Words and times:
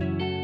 thank 0.00 0.20
you 0.22 0.39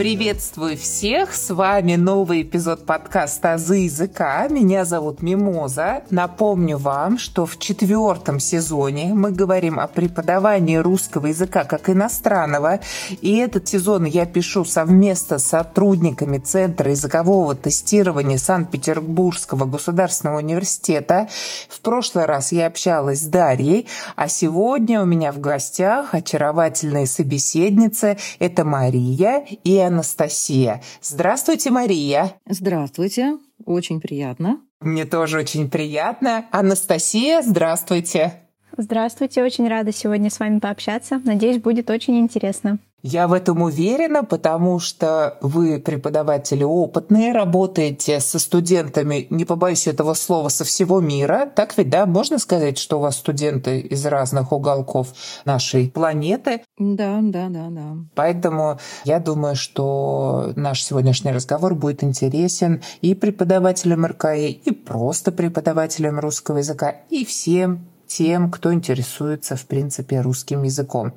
Приветствую 0.00 0.78
всех! 0.78 1.34
С 1.34 1.54
вами 1.54 1.96
новый 1.96 2.40
эпизод 2.40 2.86
подкаста 2.86 3.52
«Азы 3.52 3.80
языка». 3.80 4.48
Меня 4.48 4.86
зовут 4.86 5.20
Мимоза. 5.20 6.04
Напомню 6.08 6.78
вам, 6.78 7.18
что 7.18 7.44
в 7.44 7.58
четвертом 7.58 8.40
сезоне 8.40 9.12
мы 9.12 9.30
говорим 9.30 9.78
о 9.78 9.86
преподавании 9.88 10.76
русского 10.76 11.26
языка 11.26 11.64
как 11.64 11.90
иностранного. 11.90 12.80
И 13.20 13.36
этот 13.36 13.68
сезон 13.68 14.06
я 14.06 14.24
пишу 14.24 14.64
совместно 14.64 15.38
с 15.38 15.44
сотрудниками 15.44 16.38
Центра 16.38 16.90
языкового 16.90 17.54
тестирования 17.54 18.38
Санкт-Петербургского 18.38 19.66
государственного 19.66 20.38
университета. 20.38 21.28
В 21.68 21.78
прошлый 21.82 22.24
раз 22.24 22.52
я 22.52 22.68
общалась 22.68 23.20
с 23.20 23.26
Дарьей, 23.26 23.86
а 24.16 24.28
сегодня 24.28 25.02
у 25.02 25.04
меня 25.04 25.30
в 25.30 25.40
гостях 25.40 26.14
очаровательные 26.14 27.06
собеседницы. 27.06 28.16
Это 28.38 28.64
Мария 28.64 29.44
и 29.62 29.89
Анастасия. 29.90 30.82
Здравствуйте, 31.02 31.70
Мария. 31.70 32.34
Здравствуйте. 32.48 33.38
Очень 33.66 34.00
приятно. 34.00 34.60
Мне 34.80 35.04
тоже 35.04 35.38
очень 35.38 35.68
приятно. 35.68 36.46
Анастасия, 36.52 37.42
здравствуйте. 37.42 38.34
Здравствуйте, 38.76 39.42
очень 39.42 39.68
рада 39.68 39.92
сегодня 39.92 40.30
с 40.30 40.38
вами 40.38 40.60
пообщаться. 40.60 41.20
Надеюсь, 41.24 41.60
будет 41.60 41.90
очень 41.90 42.18
интересно. 42.20 42.78
Я 43.02 43.28
в 43.28 43.32
этом 43.32 43.62
уверена, 43.62 44.24
потому 44.24 44.78
что 44.78 45.38
вы 45.40 45.78
преподаватели 45.78 46.64
опытные, 46.64 47.32
работаете 47.32 48.20
со 48.20 48.38
студентами, 48.38 49.26
не 49.30 49.44
побоюсь 49.44 49.86
этого 49.86 50.14
слова, 50.14 50.48
со 50.48 50.64
всего 50.64 51.00
мира. 51.00 51.50
Так 51.54 51.76
ведь, 51.78 51.88
да? 51.88 52.04
Можно 52.04 52.38
сказать, 52.38 52.76
что 52.76 52.98
у 52.98 53.00
вас 53.00 53.16
студенты 53.16 53.80
из 53.80 54.04
разных 54.04 54.52
уголков 54.52 55.14
нашей 55.46 55.90
планеты? 55.90 56.62
Да, 56.78 57.20
да, 57.22 57.48
да, 57.48 57.68
да. 57.70 57.96
Поэтому 58.14 58.78
я 59.04 59.18
думаю, 59.18 59.56
что 59.56 60.52
наш 60.56 60.84
сегодняшний 60.84 61.32
разговор 61.32 61.74
будет 61.74 62.04
интересен 62.04 62.82
и 63.00 63.14
преподавателям 63.14 64.04
РКИ, 64.04 64.50
и 64.50 64.70
просто 64.72 65.32
преподавателям 65.32 66.18
русского 66.18 66.58
языка, 66.58 66.96
и 67.08 67.24
всем 67.24 67.86
тем, 68.10 68.50
кто 68.50 68.74
интересуется, 68.74 69.54
в 69.54 69.66
принципе, 69.66 70.20
русским 70.20 70.64
языком. 70.64 71.12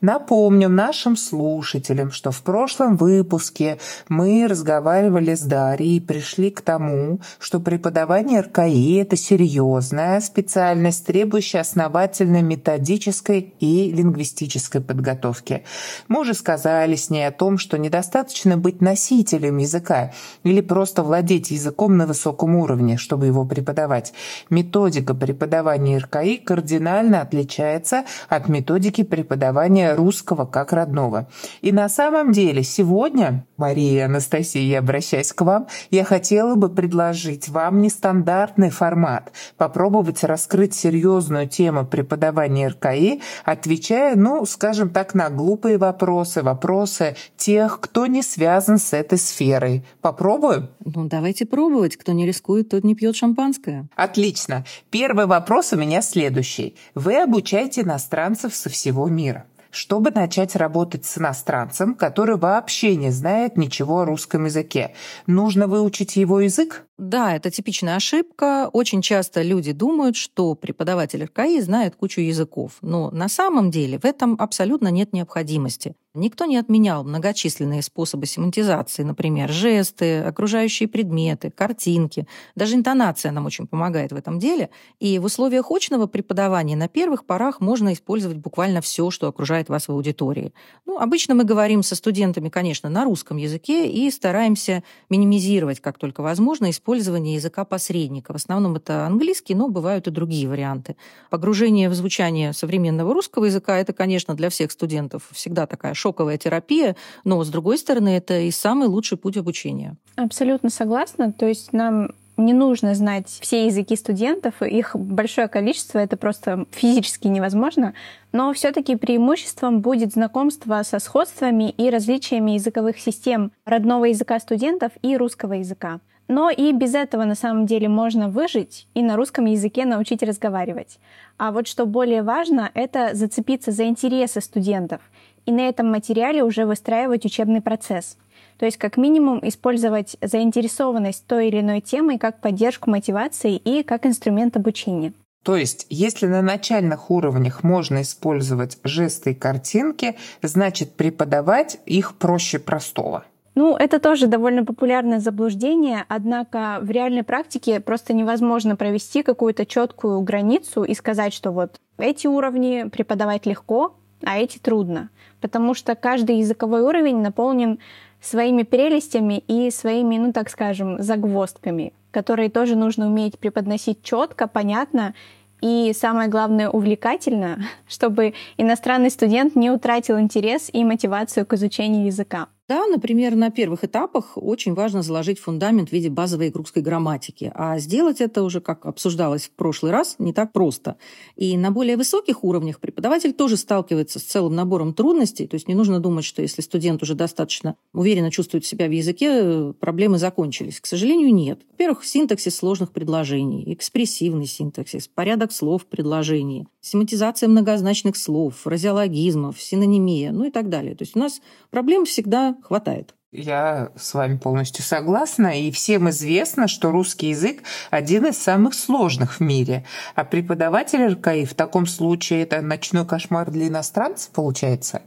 Напомню 0.00 0.70
нашим 0.70 1.16
слушателям, 1.16 2.10
что 2.10 2.30
в 2.30 2.42
прошлом 2.42 2.96
выпуске 2.96 3.78
мы 4.08 4.46
разговаривали 4.48 5.34
с 5.34 5.42
Дарьей 5.42 5.98
и 5.98 6.00
пришли 6.00 6.50
к 6.50 6.62
тому, 6.62 7.20
что 7.38 7.60
преподавание 7.60 8.40
РКИ– 8.40 8.96
это 9.02 9.16
серьезная 9.16 10.20
специальность, 10.20 11.04
требующая 11.04 11.60
основательной 11.60 12.42
методической 12.42 13.54
и 13.60 13.92
лингвистической 13.92 14.80
подготовки. 14.80 15.64
Мы 16.08 16.20
уже 16.20 16.32
сказали 16.32 16.96
с 16.96 17.10
ней 17.10 17.26
о 17.28 17.32
том, 17.32 17.58
что 17.58 17.76
недостаточно 17.76 18.56
быть 18.56 18.80
носителем 18.80 19.58
языка 19.58 20.12
или 20.44 20.62
просто 20.62 21.02
владеть 21.02 21.50
языком 21.50 21.98
на 21.98 22.06
высоком 22.06 22.56
уровне, 22.56 22.96
чтобы 22.96 23.26
его 23.26 23.44
преподавать. 23.44 24.14
Методика 24.48 25.14
преподавания 25.14 25.98
РКИ 25.98 26.37
кардинально 26.38 27.20
отличается 27.20 28.04
от 28.28 28.48
методики 28.48 29.02
преподавания 29.02 29.94
русского 29.94 30.46
как 30.46 30.72
родного. 30.72 31.28
И 31.60 31.72
на 31.72 31.88
самом 31.88 32.32
деле 32.32 32.62
сегодня, 32.62 33.46
Мария 33.56 33.98
и 33.98 34.04
Анастасия, 34.04 34.62
я 34.62 34.78
обращаюсь 34.78 35.32
к 35.32 35.40
вам, 35.42 35.66
я 35.90 36.04
хотела 36.04 36.54
бы 36.54 36.68
предложить 36.68 37.48
вам 37.48 37.80
нестандартный 37.82 38.70
формат, 38.70 39.32
попробовать 39.56 40.24
раскрыть 40.24 40.74
серьезную 40.74 41.48
тему 41.48 41.86
преподавания 41.86 42.68
РКИ, 42.68 43.20
отвечая, 43.44 44.16
ну, 44.16 44.46
скажем 44.46 44.90
так, 44.90 45.14
на 45.14 45.30
глупые 45.30 45.78
вопросы, 45.78 46.42
вопросы 46.42 47.16
тех, 47.36 47.80
кто 47.80 48.06
не 48.06 48.22
связан 48.22 48.78
с 48.78 48.92
этой 48.92 49.18
сферой. 49.18 49.84
Попробуем? 50.00 50.68
Ну, 50.84 51.06
давайте 51.06 51.46
пробовать. 51.46 51.96
Кто 51.96 52.12
не 52.12 52.26
рискует, 52.26 52.68
тот 52.68 52.84
не 52.84 52.94
пьет 52.94 53.16
шампанское. 53.16 53.88
Отлично. 53.96 54.64
Первый 54.90 55.26
вопрос 55.26 55.72
у 55.72 55.76
меня 55.76 56.02
следующий 56.02 56.27
следующий. 56.28 56.76
Вы 56.94 57.22
обучаете 57.22 57.82
иностранцев 57.82 58.54
со 58.54 58.68
всего 58.68 59.08
мира. 59.08 59.46
Чтобы 59.70 60.10
начать 60.10 60.56
работать 60.56 61.04
с 61.04 61.18
иностранцем, 61.18 61.94
который 61.94 62.36
вообще 62.36 62.96
не 62.96 63.10
знает 63.10 63.56
ничего 63.56 64.00
о 64.00 64.04
русском 64.04 64.46
языке, 64.46 64.94
нужно 65.26 65.66
выучить 65.66 66.16
его 66.16 66.40
язык? 66.40 66.87
Да, 66.98 67.36
это 67.36 67.48
типичная 67.52 67.94
ошибка. 67.94 68.68
Очень 68.72 69.02
часто 69.02 69.42
люди 69.42 69.70
думают, 69.70 70.16
что 70.16 70.56
преподаватель 70.56 71.22
РКИ 71.24 71.60
знает 71.60 71.94
кучу 71.94 72.20
языков. 72.20 72.72
Но 72.82 73.12
на 73.12 73.28
самом 73.28 73.70
деле 73.70 74.00
в 74.00 74.04
этом 74.04 74.34
абсолютно 74.40 74.88
нет 74.88 75.12
необходимости. 75.12 75.94
Никто 76.14 76.46
не 76.46 76.56
отменял 76.56 77.04
многочисленные 77.04 77.82
способы 77.82 78.26
семантизации, 78.26 79.04
например, 79.04 79.50
жесты, 79.52 80.18
окружающие 80.20 80.88
предметы, 80.88 81.50
картинки. 81.50 82.26
Даже 82.56 82.74
интонация 82.74 83.30
нам 83.30 83.46
очень 83.46 83.68
помогает 83.68 84.10
в 84.10 84.16
этом 84.16 84.40
деле. 84.40 84.70
И 84.98 85.18
в 85.20 85.24
условиях 85.24 85.70
очного 85.70 86.06
преподавания 86.06 86.74
на 86.74 86.88
первых 86.88 87.24
порах 87.24 87.60
можно 87.60 87.92
использовать 87.92 88.38
буквально 88.38 88.80
все, 88.80 89.10
что 89.10 89.28
окружает 89.28 89.68
вас 89.68 89.86
в 89.86 89.92
аудитории. 89.92 90.52
Ну, 90.86 90.98
обычно 90.98 91.36
мы 91.36 91.44
говорим 91.44 91.84
со 91.84 91.94
студентами, 91.94 92.48
конечно, 92.48 92.88
на 92.88 93.04
русском 93.04 93.36
языке 93.36 93.88
и 93.88 94.10
стараемся 94.10 94.82
минимизировать, 95.08 95.78
как 95.80 95.98
только 95.98 96.22
возможно, 96.22 96.68
использование 96.88 97.34
языка 97.34 97.66
посредника. 97.66 98.32
В 98.32 98.36
основном 98.36 98.76
это 98.76 99.04
английский, 99.04 99.54
но 99.54 99.68
бывают 99.68 100.06
и 100.06 100.10
другие 100.10 100.48
варианты. 100.48 100.96
Погружение 101.28 101.90
в 101.90 101.94
звучание 101.94 102.54
современного 102.54 103.12
русского 103.12 103.44
языка– 103.44 103.76
это, 103.78 103.92
конечно, 103.92 104.34
для 104.34 104.48
всех 104.48 104.72
студентов 104.72 105.28
всегда 105.32 105.66
такая 105.66 105.92
шоковая 105.92 106.38
терапия, 106.38 106.96
но, 107.24 107.44
с 107.44 107.48
другой 107.50 107.76
стороны, 107.76 108.16
это 108.16 108.38
и 108.38 108.50
самый 108.50 108.88
лучший 108.88 109.18
путь 109.18 109.36
обучения. 109.36 109.96
Абсолютно 110.16 110.70
согласна. 110.70 111.30
То 111.30 111.46
есть 111.46 111.74
нам 111.74 112.12
не 112.38 112.54
нужно 112.54 112.94
знать 112.94 113.28
все 113.28 113.66
языки 113.66 113.94
студентов, 113.94 114.62
их 114.62 114.96
большое 114.96 115.48
количество, 115.48 115.98
это 115.98 116.16
просто 116.16 116.64
физически 116.70 117.26
невозможно, 117.26 117.92
но 118.32 118.54
все-таки 118.54 118.96
преимуществом 118.96 119.82
будет 119.82 120.12
знакомство 120.12 120.82
со 120.84 121.00
сходствами 121.00 121.68
и 121.68 121.90
различиями 121.90 122.52
языковых 122.52 122.98
систем 122.98 123.52
родного 123.66 124.06
языка 124.06 124.38
студентов 124.40 124.92
и 125.02 125.18
русского 125.18 125.54
языка. 125.54 126.00
Но 126.28 126.50
и 126.50 126.72
без 126.72 126.94
этого 126.94 127.24
на 127.24 127.34
самом 127.34 127.64
деле 127.64 127.88
можно 127.88 128.28
выжить 128.28 128.86
и 128.94 129.02
на 129.02 129.16
русском 129.16 129.46
языке 129.46 129.86
научить 129.86 130.22
разговаривать. 130.22 130.98
А 131.38 131.50
вот 131.52 131.66
что 131.66 131.86
более 131.86 132.22
важно, 132.22 132.70
это 132.74 133.14
зацепиться 133.14 133.72
за 133.72 133.86
интересы 133.86 134.40
студентов 134.42 135.00
и 135.46 135.52
на 135.52 135.66
этом 135.66 135.90
материале 135.90 136.44
уже 136.44 136.66
выстраивать 136.66 137.24
учебный 137.24 137.62
процесс. 137.62 138.18
То 138.58 138.66
есть 138.66 138.76
как 138.76 138.98
минимум 138.98 139.40
использовать 139.42 140.18
заинтересованность 140.20 141.26
той 141.26 141.48
или 141.48 141.60
иной 141.60 141.80
темой 141.80 142.18
как 142.18 142.42
поддержку 142.42 142.90
мотивации 142.90 143.56
и 143.56 143.82
как 143.82 144.04
инструмент 144.04 144.56
обучения. 144.56 145.14
То 145.44 145.56
есть, 145.56 145.86
если 145.88 146.26
на 146.26 146.42
начальных 146.42 147.10
уровнях 147.10 147.62
можно 147.62 148.02
использовать 148.02 148.78
жесты 148.84 149.30
и 149.30 149.34
картинки, 149.34 150.16
значит 150.42 150.92
преподавать 150.92 151.78
их 151.86 152.16
проще 152.16 152.58
простого. 152.58 153.24
Ну, 153.58 153.76
это 153.76 153.98
тоже 153.98 154.28
довольно 154.28 154.64
популярное 154.64 155.18
заблуждение, 155.18 156.04
однако 156.06 156.78
в 156.80 156.92
реальной 156.92 157.24
практике 157.24 157.80
просто 157.80 158.12
невозможно 158.12 158.76
провести 158.76 159.24
какую-то 159.24 159.66
четкую 159.66 160.20
границу 160.20 160.84
и 160.84 160.94
сказать, 160.94 161.32
что 161.34 161.50
вот 161.50 161.80
эти 161.98 162.28
уровни 162.28 162.88
преподавать 162.88 163.46
легко, 163.46 163.96
а 164.22 164.38
эти 164.38 164.58
трудно 164.58 165.10
потому 165.40 165.74
что 165.74 165.94
каждый 165.94 166.38
языковой 166.38 166.82
уровень 166.82 167.18
наполнен 167.18 167.78
своими 168.20 168.62
прелестями 168.62 169.42
и 169.46 169.70
своими, 169.70 170.18
ну 170.18 170.32
так 170.32 170.50
скажем, 170.50 171.02
загвоздками, 171.02 171.92
которые 172.10 172.50
тоже 172.50 172.76
нужно 172.76 173.06
уметь 173.06 173.38
преподносить 173.38 174.02
четко, 174.02 174.48
понятно 174.48 175.14
и 175.60 175.92
самое 175.94 176.28
главное 176.28 176.68
увлекательно, 176.68 177.58
чтобы 177.88 178.34
иностранный 178.56 179.10
студент 179.10 179.56
не 179.56 179.70
утратил 179.70 180.18
интерес 180.18 180.70
и 180.72 180.84
мотивацию 180.84 181.46
к 181.46 181.54
изучению 181.54 182.06
языка. 182.06 182.48
Да, 182.68 182.86
например, 182.86 183.34
на 183.34 183.50
первых 183.50 183.84
этапах 183.84 184.32
очень 184.36 184.74
важно 184.74 185.00
заложить 185.00 185.38
фундамент 185.38 185.88
в 185.88 185.92
виде 185.92 186.10
базовой 186.10 186.50
русской 186.50 186.82
грамматики, 186.82 187.50
а 187.54 187.78
сделать 187.78 188.20
это 188.20 188.42
уже, 188.42 188.60
как 188.60 188.84
обсуждалось 188.84 189.44
в 189.44 189.52
прошлый 189.52 189.90
раз, 189.90 190.16
не 190.18 190.34
так 190.34 190.52
просто. 190.52 190.96
И 191.34 191.56
на 191.56 191.70
более 191.70 191.96
высоких 191.96 192.44
уровнях 192.44 192.78
преподаватель 192.78 193.32
тоже 193.32 193.56
сталкивается 193.56 194.18
с 194.18 194.22
целым 194.22 194.54
набором 194.54 194.92
трудностей, 194.92 195.46
то 195.46 195.54
есть 195.54 195.66
не 195.66 195.74
нужно 195.74 195.98
думать, 195.98 196.26
что 196.26 196.42
если 196.42 196.60
студент 196.60 197.02
уже 197.02 197.14
достаточно 197.14 197.74
уверенно 197.94 198.30
чувствует 198.30 198.66
себя 198.66 198.86
в 198.86 198.90
языке, 198.90 199.72
проблемы 199.80 200.18
закончились. 200.18 200.78
К 200.78 200.84
сожалению, 200.84 201.32
нет. 201.32 201.60
Во-первых, 201.70 202.04
синтаксис 202.04 202.54
сложных 202.54 202.92
предложений, 202.92 203.72
экспрессивный 203.72 204.46
синтаксис, 204.46 205.08
порядок 205.08 205.52
слов 205.52 205.84
в 205.84 205.86
предложении, 205.86 206.66
семантизация 206.82 207.48
многозначных 207.48 208.14
слов, 208.16 208.56
фразеологизмов, 208.58 209.58
синонимия, 209.58 210.32
ну 210.32 210.44
и 210.44 210.50
так 210.50 210.68
далее. 210.68 210.94
То 210.94 211.04
есть 211.04 211.16
у 211.16 211.18
нас 211.18 211.40
проблем 211.70 212.04
всегда 212.04 212.57
хватает. 212.62 213.14
Я 213.30 213.90
с 213.94 214.14
вами 214.14 214.38
полностью 214.38 214.82
согласна, 214.82 215.60
и 215.60 215.70
всем 215.70 216.08
известно, 216.08 216.66
что 216.66 216.90
русский 216.90 217.28
язык 217.28 217.62
один 217.90 218.24
из 218.24 218.38
самых 218.38 218.72
сложных 218.72 219.34
в 219.34 219.40
мире. 219.40 219.84
А 220.14 220.24
преподаватель 220.24 221.06
РКИ 221.12 221.44
в 221.44 221.52
таком 221.52 221.86
случае 221.86 222.42
это 222.42 222.62
ночной 222.62 223.06
кошмар 223.06 223.50
для 223.50 223.68
иностранцев 223.68 224.30
получается? 224.32 225.02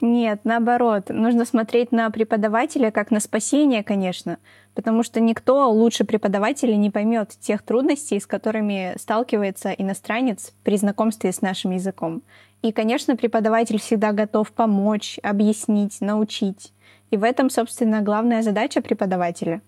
Нет, 0.00 0.40
наоборот. 0.44 1.08
Нужно 1.08 1.44
смотреть 1.44 1.92
на 1.92 2.10
преподавателя 2.10 2.90
как 2.90 3.10
на 3.10 3.20
спасение, 3.20 3.82
конечно, 3.82 4.38
потому 4.74 5.02
что 5.02 5.20
никто 5.20 5.70
лучше 5.70 6.04
преподавателя 6.04 6.76
не 6.76 6.90
поймет 6.90 7.30
тех 7.40 7.62
трудностей, 7.62 8.20
с 8.20 8.26
которыми 8.26 8.94
сталкивается 8.98 9.70
иностранец 9.72 10.52
при 10.62 10.76
знакомстве 10.76 11.32
с 11.32 11.42
нашим 11.42 11.72
языком. 11.72 12.22
И, 12.62 12.72
конечно, 12.72 13.16
преподаватель 13.16 13.80
всегда 13.80 14.12
готов 14.12 14.52
помочь, 14.52 15.18
объяснить, 15.22 16.00
научить. 16.00 16.72
И 17.10 17.16
в 17.16 17.24
этом, 17.24 17.50
собственно, 17.50 18.02
главная 18.02 18.42
задача 18.42 18.82
преподавателя. 18.82 19.62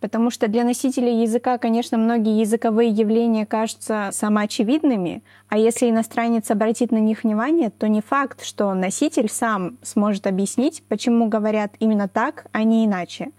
Потому 0.00 0.30
что 0.30 0.48
для 0.48 0.64
носителей 0.64 1.22
языка, 1.22 1.58
конечно, 1.58 1.98
многие 1.98 2.40
языковые 2.40 2.88
явления 2.88 3.44
кажутся 3.44 4.08
самоочевидными, 4.12 5.22
а 5.48 5.58
если 5.58 5.90
иностранец 5.90 6.50
обратит 6.50 6.90
на 6.90 6.96
них 6.96 7.22
внимание, 7.22 7.68
то 7.68 7.86
не 7.86 8.00
факт, 8.00 8.42
что 8.42 8.72
носитель 8.72 9.28
сам 9.28 9.76
сможет 9.82 10.26
объяснить, 10.26 10.82
почему 10.88 11.28
говорят 11.28 11.74
именно 11.80 12.08
так, 12.08 12.46
а 12.52 12.64
не 12.64 12.86
иначе. 12.86 13.32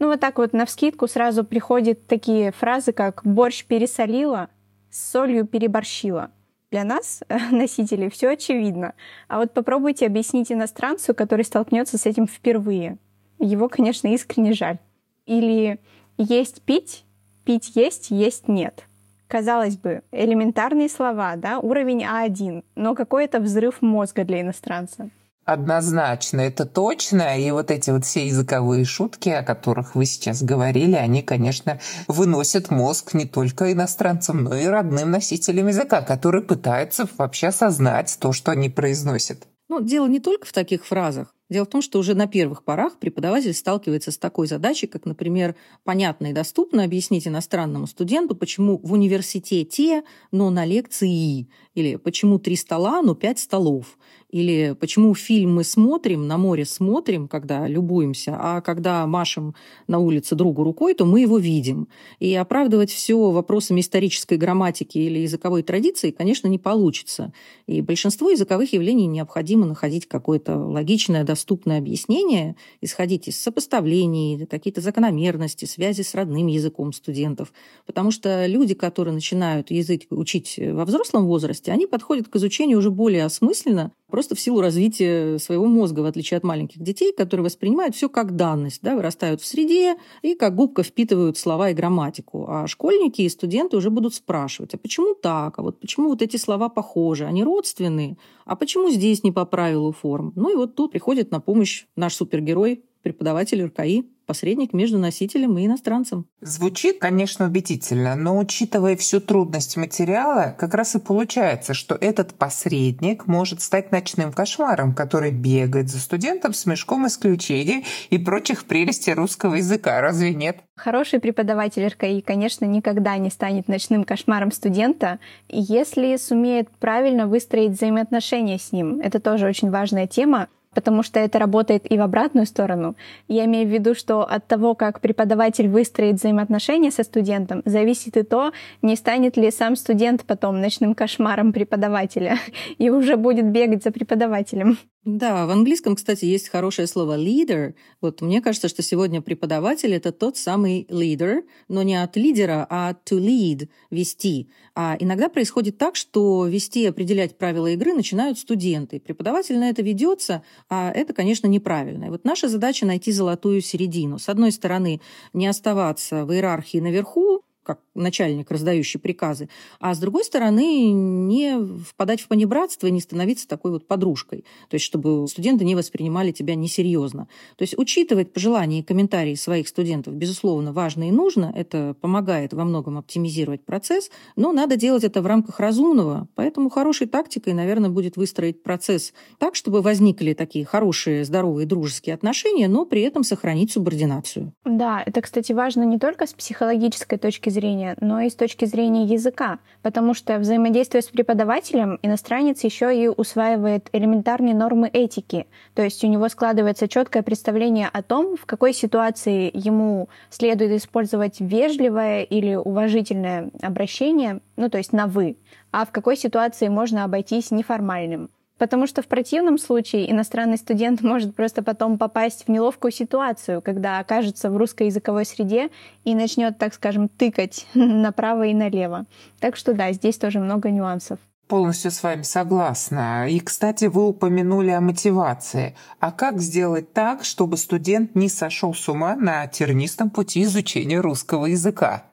Ну 0.00 0.08
вот 0.08 0.18
так 0.18 0.38
вот 0.38 0.52
на 0.52 0.66
вскидку 0.66 1.06
сразу 1.06 1.44
приходят 1.44 2.08
такие 2.08 2.50
фразы, 2.50 2.92
как 2.92 3.20
«борщ 3.24 3.64
пересолила», 3.64 4.48
«с 4.90 5.12
солью 5.12 5.46
переборщила». 5.46 6.30
Для 6.70 6.84
нас, 6.84 7.22
носителей, 7.50 8.10
все 8.10 8.30
очевидно. 8.30 8.94
А 9.28 9.38
вот 9.38 9.52
попробуйте 9.52 10.06
объяснить 10.06 10.52
иностранцу, 10.52 11.14
который 11.14 11.44
столкнется 11.44 11.98
с 11.98 12.06
этим 12.06 12.26
впервые. 12.26 12.98
Его, 13.38 13.68
конечно, 13.68 14.08
искренне 14.08 14.52
жаль. 14.52 14.78
Или 15.26 15.78
есть 16.16 16.62
пить, 16.62 17.04
пить 17.44 17.72
есть, 17.74 18.10
есть 18.10 18.48
нет. 18.48 18.84
Казалось 19.28 19.76
бы, 19.76 20.02
элементарные 20.10 20.88
слова, 20.88 21.36
да, 21.36 21.58
уровень 21.58 22.02
А1, 22.02 22.64
но 22.74 22.94
какой 22.94 23.26
это 23.26 23.40
взрыв 23.40 23.82
мозга 23.82 24.24
для 24.24 24.40
иностранца. 24.40 25.10
Однозначно, 25.48 26.42
это 26.42 26.66
точно. 26.66 27.40
И 27.40 27.50
вот 27.52 27.70
эти 27.70 27.88
вот 27.88 28.04
все 28.04 28.26
языковые 28.26 28.84
шутки, 28.84 29.30
о 29.30 29.42
которых 29.42 29.94
вы 29.94 30.04
сейчас 30.04 30.42
говорили, 30.42 30.94
они, 30.94 31.22
конечно, 31.22 31.80
выносят 32.06 32.70
мозг 32.70 33.14
не 33.14 33.24
только 33.24 33.72
иностранцам, 33.72 34.44
но 34.44 34.54
и 34.54 34.66
родным 34.66 35.10
носителям 35.10 35.68
языка, 35.68 36.02
которые 36.02 36.44
пытаются 36.44 37.08
вообще 37.16 37.46
осознать 37.46 38.18
то, 38.20 38.34
что 38.34 38.50
они 38.50 38.68
произносят. 38.68 39.46
Ну, 39.70 39.80
дело 39.80 40.06
не 40.06 40.20
только 40.20 40.46
в 40.46 40.52
таких 40.52 40.84
фразах. 40.84 41.34
Дело 41.50 41.64
в 41.64 41.68
том, 41.68 41.80
что 41.80 41.98
уже 41.98 42.14
на 42.14 42.26
первых 42.26 42.62
порах 42.62 42.98
преподаватель 42.98 43.54
сталкивается 43.54 44.10
с 44.10 44.18
такой 44.18 44.46
задачей, 44.46 44.86
как, 44.86 45.06
например, 45.06 45.56
понятно 45.82 46.26
и 46.26 46.32
доступно 46.34 46.84
объяснить 46.84 47.26
иностранному 47.26 47.86
студенту, 47.86 48.36
почему 48.36 48.78
в 48.82 48.92
университете, 48.92 50.02
но 50.30 50.50
на 50.50 50.66
лекции, 50.66 51.48
или 51.74 51.96
почему 51.96 52.38
три 52.38 52.54
стола, 52.54 53.00
но 53.00 53.14
пять 53.14 53.38
столов, 53.38 53.96
или 54.30 54.76
почему 54.78 55.14
фильм 55.14 55.54
мы 55.54 55.64
смотрим, 55.64 56.26
на 56.26 56.36
море 56.36 56.66
смотрим, 56.66 57.28
когда 57.28 57.66
любуемся, 57.66 58.36
а 58.38 58.60
когда 58.60 59.06
машем 59.06 59.54
на 59.86 59.98
улице 59.98 60.34
другу 60.34 60.64
рукой, 60.64 60.94
то 60.94 61.06
мы 61.06 61.20
его 61.20 61.38
видим. 61.38 61.88
И 62.18 62.34
оправдывать 62.34 62.90
все 62.90 63.30
вопросами 63.30 63.80
исторической 63.80 64.36
грамматики 64.36 64.98
или 64.98 65.20
языковой 65.20 65.62
традиции, 65.62 66.10
конечно, 66.10 66.46
не 66.46 66.58
получится. 66.58 67.32
И 67.66 67.80
большинство 67.80 68.28
языковых 68.30 68.72
явлений 68.74 69.06
необходимо 69.06 69.64
находить 69.64 70.06
какое-то 70.06 70.56
логичное, 70.58 71.24
доступное 71.24 71.78
объяснение, 71.78 72.56
исходить 72.82 73.28
из 73.28 73.40
сопоставлений, 73.40 74.44
какие-то 74.44 74.82
закономерности, 74.82 75.64
связи 75.64 76.02
с 76.02 76.14
родным 76.14 76.48
языком 76.48 76.92
студентов. 76.92 77.52
Потому 77.86 78.10
что 78.10 78.44
люди, 78.44 78.74
которые 78.74 79.14
начинают 79.14 79.70
язык 79.70 80.02
учить 80.10 80.58
во 80.58 80.84
взрослом 80.84 81.26
возрасте, 81.26 81.72
они 81.72 81.86
подходят 81.86 82.28
к 82.28 82.36
изучению 82.36 82.78
уже 82.78 82.90
более 82.90 83.24
осмысленно, 83.24 83.92
просто 84.10 84.34
в 84.34 84.40
силу 84.40 84.60
развития 84.60 85.38
своего 85.38 85.66
мозга, 85.66 86.00
в 86.00 86.04
отличие 86.06 86.38
от 86.38 86.44
маленьких 86.44 86.82
детей, 86.82 87.12
которые 87.12 87.44
воспринимают 87.44 87.94
все 87.94 88.08
как 88.08 88.36
данность, 88.36 88.82
да, 88.82 88.96
вырастают 88.96 89.40
в 89.40 89.46
среде 89.46 89.96
и 90.22 90.34
как 90.34 90.54
губка 90.54 90.82
впитывают 90.82 91.38
слова 91.38 91.70
и 91.70 91.74
грамматику. 91.74 92.46
А 92.48 92.66
школьники 92.66 93.22
и 93.22 93.28
студенты 93.28 93.76
уже 93.76 93.90
будут 93.90 94.14
спрашивать, 94.14 94.74
а 94.74 94.78
почему 94.78 95.14
так, 95.14 95.58
а 95.58 95.62
вот 95.62 95.80
почему 95.80 96.08
вот 96.08 96.22
эти 96.22 96.36
слова 96.36 96.68
похожи, 96.68 97.24
они 97.24 97.44
родственные, 97.44 98.16
а 98.44 98.56
почему 98.56 98.90
здесь 98.90 99.22
не 99.22 99.32
по 99.32 99.44
правилу 99.44 99.92
форм? 99.92 100.32
Ну 100.34 100.52
и 100.52 100.56
вот 100.56 100.74
тут 100.74 100.92
приходит 100.92 101.30
на 101.30 101.40
помощь 101.40 101.86
наш 101.96 102.14
супергерой, 102.14 102.84
преподаватель 103.02 103.64
РКИ, 103.64 104.06
посредник 104.28 104.74
между 104.74 104.98
носителем 104.98 105.56
и 105.56 105.64
иностранцем. 105.64 106.26
Звучит, 106.42 106.98
конечно, 106.98 107.46
убедительно, 107.46 108.14
но 108.14 108.38
учитывая 108.38 108.94
всю 108.94 109.20
трудность 109.20 109.78
материала, 109.78 110.54
как 110.58 110.74
раз 110.74 110.94
и 110.94 110.98
получается, 110.98 111.72
что 111.72 111.96
этот 111.98 112.34
посредник 112.34 113.26
может 113.26 113.62
стать 113.62 113.90
ночным 113.90 114.34
кошмаром, 114.34 114.94
который 114.94 115.32
бегает 115.32 115.88
за 115.88 115.98
студентом 115.98 116.52
с 116.52 116.66
мешком 116.66 117.06
исключений 117.06 117.86
и 118.10 118.18
прочих 118.18 118.66
прелестей 118.66 119.14
русского 119.14 119.54
языка. 119.54 120.02
Разве 120.02 120.34
нет? 120.34 120.58
Хороший 120.76 121.20
преподаватель 121.20 121.86
РКИ, 121.86 122.20
конечно, 122.20 122.66
никогда 122.66 123.16
не 123.16 123.30
станет 123.30 123.66
ночным 123.66 124.04
кошмаром 124.04 124.52
студента, 124.52 125.20
если 125.48 126.14
сумеет 126.16 126.68
правильно 126.78 127.26
выстроить 127.26 127.72
взаимоотношения 127.72 128.58
с 128.58 128.72
ним. 128.72 129.00
Это 129.00 129.20
тоже 129.20 129.46
очень 129.46 129.70
важная 129.70 130.06
тема 130.06 130.48
потому 130.78 131.02
что 131.02 131.18
это 131.18 131.40
работает 131.40 131.90
и 131.90 131.98
в 131.98 132.02
обратную 132.02 132.46
сторону. 132.46 132.94
Я 133.26 133.46
имею 133.46 133.66
в 133.66 133.72
виду, 133.72 133.96
что 133.96 134.22
от 134.22 134.46
того, 134.46 134.76
как 134.76 135.00
преподаватель 135.00 135.68
выстроит 135.68 136.14
взаимоотношения 136.14 136.92
со 136.92 137.02
студентом, 137.02 137.62
зависит 137.64 138.16
и 138.16 138.22
то, 138.22 138.52
не 138.80 138.94
станет 138.94 139.36
ли 139.36 139.50
сам 139.50 139.74
студент 139.74 140.22
потом 140.24 140.60
ночным 140.60 140.94
кошмаром 140.94 141.52
преподавателя 141.52 142.38
и 142.78 142.90
уже 142.90 143.16
будет 143.16 143.46
бегать 143.50 143.82
за 143.82 143.90
преподавателем. 143.90 144.78
Да, 145.04 145.46
в 145.46 145.50
английском, 145.50 145.96
кстати, 145.96 146.26
есть 146.26 146.48
хорошее 146.48 146.86
слово 146.86 147.18
leader. 147.18 147.74
Вот 148.02 148.20
мне 148.20 148.42
кажется, 148.42 148.68
что 148.68 148.82
сегодня 148.82 149.22
преподаватель 149.22 149.94
это 149.94 150.12
тот 150.12 150.36
самый 150.36 150.84
leader, 150.90 151.44
но 151.68 151.82
не 151.82 151.94
от 152.02 152.16
лидера, 152.16 152.66
а 152.68 152.92
to 153.06 153.18
lead, 153.18 153.68
вести. 153.90 154.50
А 154.74 154.96
иногда 154.98 155.28
происходит 155.30 155.78
так, 155.78 155.96
что 155.96 156.46
вести 156.46 156.82
и 156.82 156.86
определять 156.86 157.38
правила 157.38 157.68
игры 157.68 157.94
начинают 157.94 158.38
студенты. 158.38 159.00
Преподаватель 159.00 159.58
на 159.58 159.70
это 159.70 159.82
ведется, 159.82 160.42
а 160.68 160.90
это, 160.90 161.14
конечно, 161.14 161.46
неправильно. 161.46 162.06
И 162.06 162.10
вот 162.10 162.24
наша 162.24 162.48
задача 162.48 162.84
найти 162.84 163.10
золотую 163.10 163.62
середину. 163.62 164.18
С 164.18 164.28
одной 164.28 164.52
стороны, 164.52 165.00
не 165.32 165.46
оставаться 165.46 166.26
в 166.26 166.32
иерархии 166.32 166.78
наверху, 166.78 167.42
как 167.68 167.80
начальник, 167.94 168.50
раздающий 168.50 168.98
приказы, 168.98 169.50
а 169.78 169.94
с 169.94 169.98
другой 169.98 170.24
стороны 170.24 170.90
не 170.90 171.58
впадать 171.84 172.22
в 172.22 172.28
понебратство 172.28 172.86
и 172.86 172.90
не 172.90 173.02
становиться 173.02 173.46
такой 173.46 173.72
вот 173.72 173.86
подружкой, 173.86 174.46
то 174.70 174.74
есть 174.76 174.86
чтобы 174.86 175.28
студенты 175.28 175.66
не 175.66 175.74
воспринимали 175.74 176.32
тебя 176.32 176.54
несерьезно. 176.54 177.28
То 177.58 177.62
есть 177.64 177.76
учитывать 177.76 178.32
пожелания 178.32 178.78
и 178.78 178.82
комментарии 178.82 179.34
своих 179.34 179.68
студентов, 179.68 180.14
безусловно, 180.14 180.72
важно 180.72 181.08
и 181.08 181.10
нужно, 181.10 181.52
это 181.54 181.94
помогает 182.00 182.54
во 182.54 182.64
многом 182.64 182.96
оптимизировать 182.96 183.66
процесс, 183.66 184.10
но 184.34 184.50
надо 184.52 184.76
делать 184.76 185.04
это 185.04 185.20
в 185.20 185.26
рамках 185.26 185.60
разумного, 185.60 186.26
поэтому 186.36 186.70
хорошей 186.70 187.06
тактикой, 187.06 187.52
наверное, 187.52 187.90
будет 187.90 188.16
выстроить 188.16 188.62
процесс 188.62 189.12
так, 189.38 189.56
чтобы 189.56 189.82
возникли 189.82 190.32
такие 190.32 190.64
хорошие, 190.64 191.26
здоровые, 191.26 191.66
дружеские 191.66 192.14
отношения, 192.14 192.66
но 192.66 192.86
при 192.86 193.02
этом 193.02 193.24
сохранить 193.24 193.72
субординацию. 193.72 194.54
Да, 194.64 195.02
это, 195.04 195.20
кстати, 195.20 195.52
важно 195.52 195.82
не 195.82 195.98
только 195.98 196.26
с 196.26 196.32
психологической 196.32 197.18
точки 197.18 197.50
зрения, 197.50 197.57
но 198.00 198.20
и 198.20 198.30
с 198.30 198.34
точки 198.34 198.64
зрения 198.64 199.04
языка, 199.04 199.58
потому 199.82 200.14
что 200.14 200.38
взаимодействуя 200.38 201.02
с 201.02 201.06
преподавателем, 201.06 201.98
иностранец 202.02 202.62
еще 202.64 202.96
и 202.96 203.08
усваивает 203.08 203.88
элементарные 203.92 204.54
нормы 204.54 204.88
этики, 204.92 205.46
то 205.74 205.82
есть 205.82 206.02
у 206.04 206.06
него 206.06 206.28
складывается 206.28 206.88
четкое 206.88 207.22
представление 207.22 207.88
о 207.92 208.02
том, 208.02 208.36
в 208.36 208.46
какой 208.46 208.72
ситуации 208.72 209.50
ему 209.52 210.08
следует 210.30 210.72
использовать 210.72 211.40
вежливое 211.40 212.22
или 212.22 212.54
уважительное 212.54 213.50
обращение, 213.60 214.40
ну 214.56 214.68
то 214.68 214.78
есть 214.78 214.92
на 214.92 215.06
«вы», 215.06 215.36
а 215.72 215.84
в 215.84 215.90
какой 215.90 216.16
ситуации 216.16 216.68
можно 216.68 217.04
обойтись 217.04 217.50
неформальным. 217.50 218.30
Потому 218.58 218.86
что 218.86 219.02
в 219.02 219.06
противном 219.06 219.56
случае 219.56 220.10
иностранный 220.10 220.58
студент 220.58 221.00
может 221.02 221.34
просто 221.34 221.62
потом 221.62 221.96
попасть 221.96 222.44
в 222.44 222.50
неловкую 222.50 222.92
ситуацию, 222.92 223.62
когда 223.62 223.98
окажется 224.00 224.50
в 224.50 224.56
русскоязыковой 224.56 225.24
среде 225.24 225.70
и 226.04 226.14
начнет, 226.14 226.58
так 226.58 226.74
скажем, 226.74 227.08
тыкать 227.08 227.66
направо 227.74 228.46
и 228.46 228.54
налево. 228.54 229.06
Так 229.40 229.56
что 229.56 229.72
да, 229.72 229.92
здесь 229.92 230.18
тоже 230.18 230.40
много 230.40 230.70
нюансов. 230.70 231.18
Полностью 231.46 231.90
с 231.90 232.02
вами 232.02 232.22
согласна. 232.22 233.26
И, 233.26 233.40
кстати, 233.40 233.86
вы 233.86 234.06
упомянули 234.08 234.68
о 234.68 234.82
мотивации. 234.82 235.74
А 235.98 236.12
как 236.12 236.40
сделать 236.40 236.92
так, 236.92 237.24
чтобы 237.24 237.56
студент 237.56 238.14
не 238.14 238.28
сошел 238.28 238.74
с 238.74 238.86
ума 238.86 239.16
на 239.16 239.46
тернистом 239.46 240.10
пути 240.10 240.42
изучения 240.42 241.00
русского 241.00 241.46
языка? 241.46 242.04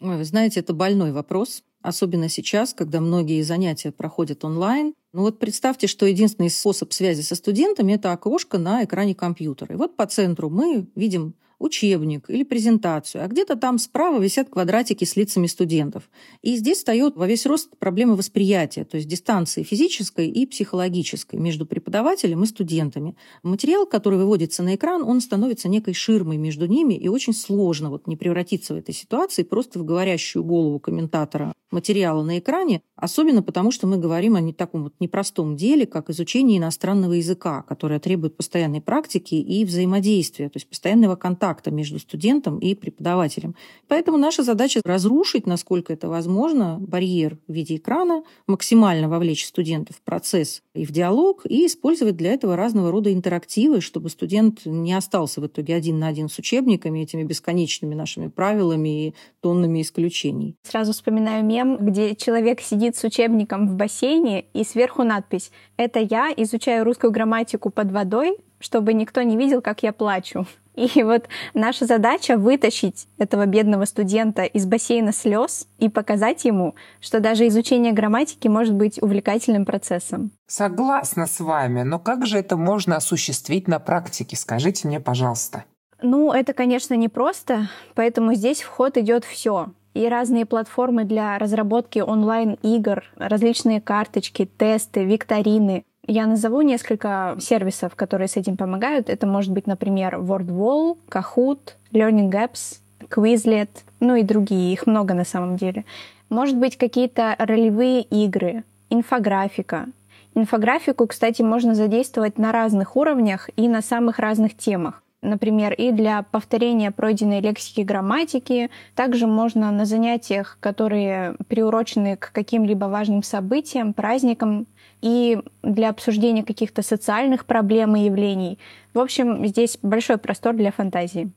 Ой, 0.00 0.16
вы 0.16 0.24
знаете, 0.24 0.60
это 0.60 0.74
больной 0.74 1.10
вопрос, 1.10 1.64
особенно 1.82 2.28
сейчас, 2.28 2.72
когда 2.72 3.00
многие 3.00 3.42
занятия 3.42 3.90
проходят 3.90 4.44
онлайн, 4.44 4.94
ну 5.14 5.22
вот 5.22 5.38
представьте, 5.38 5.86
что 5.86 6.06
единственный 6.06 6.50
способ 6.50 6.92
связи 6.92 7.20
со 7.20 7.36
студентами– 7.36 7.92
это 7.94 8.12
окошко 8.12 8.58
на 8.58 8.82
экране 8.82 9.14
компьютера. 9.14 9.72
И 9.72 9.78
вот 9.78 9.96
по 9.96 10.06
центру 10.06 10.50
мы 10.50 10.88
видим 10.96 11.34
учебник 11.64 12.28
или 12.28 12.44
презентацию, 12.44 13.24
а 13.24 13.26
где-то 13.26 13.56
там 13.56 13.78
справа 13.78 14.20
висят 14.20 14.50
квадратики 14.50 15.04
с 15.04 15.16
лицами 15.16 15.46
студентов. 15.46 16.10
И 16.42 16.56
здесь 16.56 16.78
встает 16.78 17.16
во 17.16 17.26
весь 17.26 17.46
рост 17.46 17.70
проблема 17.78 18.16
восприятия, 18.16 18.84
то 18.84 18.96
есть 18.96 19.08
дистанции 19.08 19.62
физической 19.62 20.28
и 20.28 20.46
психологической 20.46 21.38
между 21.38 21.66
преподавателем 21.66 22.42
и 22.42 22.46
студентами. 22.46 23.16
Материал, 23.42 23.86
который 23.86 24.18
выводится 24.18 24.62
на 24.62 24.74
экран, 24.74 25.02
он 25.02 25.20
становится 25.20 25.68
некой 25.68 25.94
ширмой 25.94 26.36
между 26.36 26.66
ними, 26.66 26.94
и 26.94 27.08
очень 27.08 27.32
сложно 27.32 27.90
вот 27.90 28.06
не 28.06 28.16
превратиться 28.16 28.74
в 28.74 28.76
этой 28.76 28.94
ситуации 28.94 29.42
просто 29.42 29.78
в 29.78 29.84
говорящую 29.84 30.44
голову 30.44 30.78
комментатора 30.78 31.54
материала 31.70 32.22
на 32.22 32.38
экране, 32.38 32.82
особенно 32.94 33.42
потому, 33.42 33.70
что 33.70 33.86
мы 33.86 33.96
говорим 33.96 34.36
о 34.36 34.40
не 34.40 34.52
таком 34.52 34.84
вот 34.84 34.94
непростом 35.00 35.56
деле, 35.56 35.86
как 35.86 36.08
изучение 36.10 36.58
иностранного 36.58 37.14
языка, 37.14 37.62
которое 37.62 37.98
требует 37.98 38.36
постоянной 38.36 38.80
практики 38.80 39.34
и 39.34 39.64
взаимодействия, 39.64 40.48
то 40.48 40.56
есть 40.56 40.68
постоянного 40.68 41.16
контакта 41.16 41.53
между 41.70 41.98
студентом 41.98 42.58
и 42.58 42.74
преподавателем. 42.74 43.54
Поэтому 43.88 44.18
наша 44.18 44.42
задача 44.42 44.80
разрушить, 44.84 45.46
насколько 45.46 45.92
это 45.92 46.08
возможно, 46.08 46.78
барьер 46.80 47.38
в 47.48 47.52
виде 47.52 47.76
экрана, 47.76 48.22
максимально 48.46 49.08
вовлечь 49.08 49.46
студентов 49.46 49.96
в 49.96 50.02
процесс 50.02 50.62
и 50.74 50.84
в 50.84 50.90
диалог, 50.90 51.42
и 51.48 51.66
использовать 51.66 52.16
для 52.16 52.32
этого 52.32 52.56
разного 52.56 52.90
рода 52.90 53.12
интерактивы, 53.12 53.80
чтобы 53.80 54.10
студент 54.10 54.66
не 54.66 54.92
остался 54.92 55.40
в 55.40 55.46
итоге 55.46 55.74
один 55.74 55.98
на 55.98 56.08
один 56.08 56.28
с 56.28 56.38
учебниками, 56.38 57.00
этими 57.00 57.22
бесконечными 57.22 57.94
нашими 57.94 58.28
правилами 58.28 59.08
и 59.08 59.14
тоннами 59.40 59.82
исключений. 59.82 60.56
Сразу 60.62 60.92
вспоминаю 60.92 61.44
мем, 61.44 61.76
где 61.78 62.14
человек 62.14 62.60
сидит 62.60 62.96
с 62.96 63.04
учебником 63.04 63.68
в 63.68 63.74
бассейне, 63.74 64.46
и 64.52 64.64
сверху 64.64 65.02
надпись 65.02 65.50
«Это 65.76 66.00
я 66.00 66.32
изучаю 66.36 66.84
русскую 66.84 67.12
грамматику 67.12 67.70
под 67.70 67.92
водой, 67.92 68.38
чтобы 68.58 68.94
никто 68.94 69.22
не 69.22 69.36
видел, 69.36 69.60
как 69.60 69.82
я 69.82 69.92
плачу». 69.92 70.46
И 70.74 71.02
вот 71.02 71.28
наша 71.54 71.86
задача 71.86 72.36
вытащить 72.36 73.06
этого 73.18 73.46
бедного 73.46 73.84
студента 73.84 74.42
из 74.42 74.66
бассейна 74.66 75.12
слез 75.12 75.68
и 75.78 75.88
показать 75.88 76.44
ему, 76.44 76.74
что 77.00 77.20
даже 77.20 77.46
изучение 77.46 77.92
грамматики 77.92 78.48
может 78.48 78.74
быть 78.74 79.00
увлекательным 79.00 79.64
процессом. 79.64 80.32
Согласна 80.46 81.26
с 81.26 81.40
вами, 81.40 81.82
но 81.82 81.98
как 81.98 82.26
же 82.26 82.38
это 82.38 82.56
можно 82.56 82.96
осуществить 82.96 83.68
на 83.68 83.78
практике? 83.78 84.36
Скажите 84.36 84.88
мне, 84.88 85.00
пожалуйста. 85.00 85.64
Ну, 86.02 86.32
это, 86.32 86.52
конечно, 86.52 86.94
непросто, 86.94 87.68
поэтому 87.94 88.34
здесь 88.34 88.62
в 88.62 88.68
ход 88.68 88.98
идет 88.98 89.24
все. 89.24 89.68
И 89.94 90.08
разные 90.08 90.44
платформы 90.44 91.04
для 91.04 91.38
разработки 91.38 92.00
онлайн-игр, 92.00 93.04
различные 93.16 93.80
карточки, 93.80 94.44
тесты, 94.44 95.04
викторины. 95.04 95.84
Я 96.06 96.26
назову 96.26 96.60
несколько 96.60 97.36
сервисов, 97.40 97.96
которые 97.96 98.28
с 98.28 98.36
этим 98.36 98.56
помогают. 98.56 99.08
Это 99.08 99.26
может 99.26 99.52
быть, 99.52 99.66
например, 99.66 100.16
WordWall, 100.16 100.98
Kahoot, 101.08 101.76
Learning 101.92 102.30
Apps, 102.30 102.80
Quizlet, 103.08 103.70
ну 104.00 104.14
и 104.14 104.22
другие, 104.22 104.72
их 104.72 104.86
много 104.86 105.14
на 105.14 105.24
самом 105.24 105.56
деле. 105.56 105.84
Может 106.28 106.58
быть, 106.58 106.76
какие-то 106.76 107.34
ролевые 107.38 108.02
игры, 108.02 108.64
инфографика. 108.90 109.86
Инфографику, 110.34 111.06
кстати, 111.06 111.40
можно 111.42 111.74
задействовать 111.74 112.38
на 112.38 112.52
разных 112.52 112.96
уровнях 112.96 113.48
и 113.56 113.68
на 113.68 113.80
самых 113.80 114.18
разных 114.18 114.56
темах 114.56 115.04
например, 115.24 115.72
и 115.72 115.90
для 115.90 116.22
повторения 116.22 116.90
пройденной 116.90 117.40
лексики 117.40 117.80
и 117.80 117.84
грамматики. 117.84 118.70
Также 118.94 119.26
можно 119.26 119.70
на 119.70 119.84
занятиях, 119.84 120.58
которые 120.60 121.34
приурочены 121.48 122.16
к 122.16 122.30
каким-либо 122.32 122.84
важным 122.84 123.22
событиям, 123.22 123.94
праздникам, 123.94 124.66
и 125.04 125.38
для 125.62 125.90
обсуждения 125.90 126.42
каких-то 126.42 126.82
социальных 126.82 127.44
проблем 127.44 127.94
и 127.94 128.06
явлений. 128.06 128.58
В 128.94 128.98
общем, 128.98 129.46
здесь 129.46 129.78
большой 129.82 130.16
простор 130.16 130.54
для 130.54 130.72
фантазии. 130.72 131.30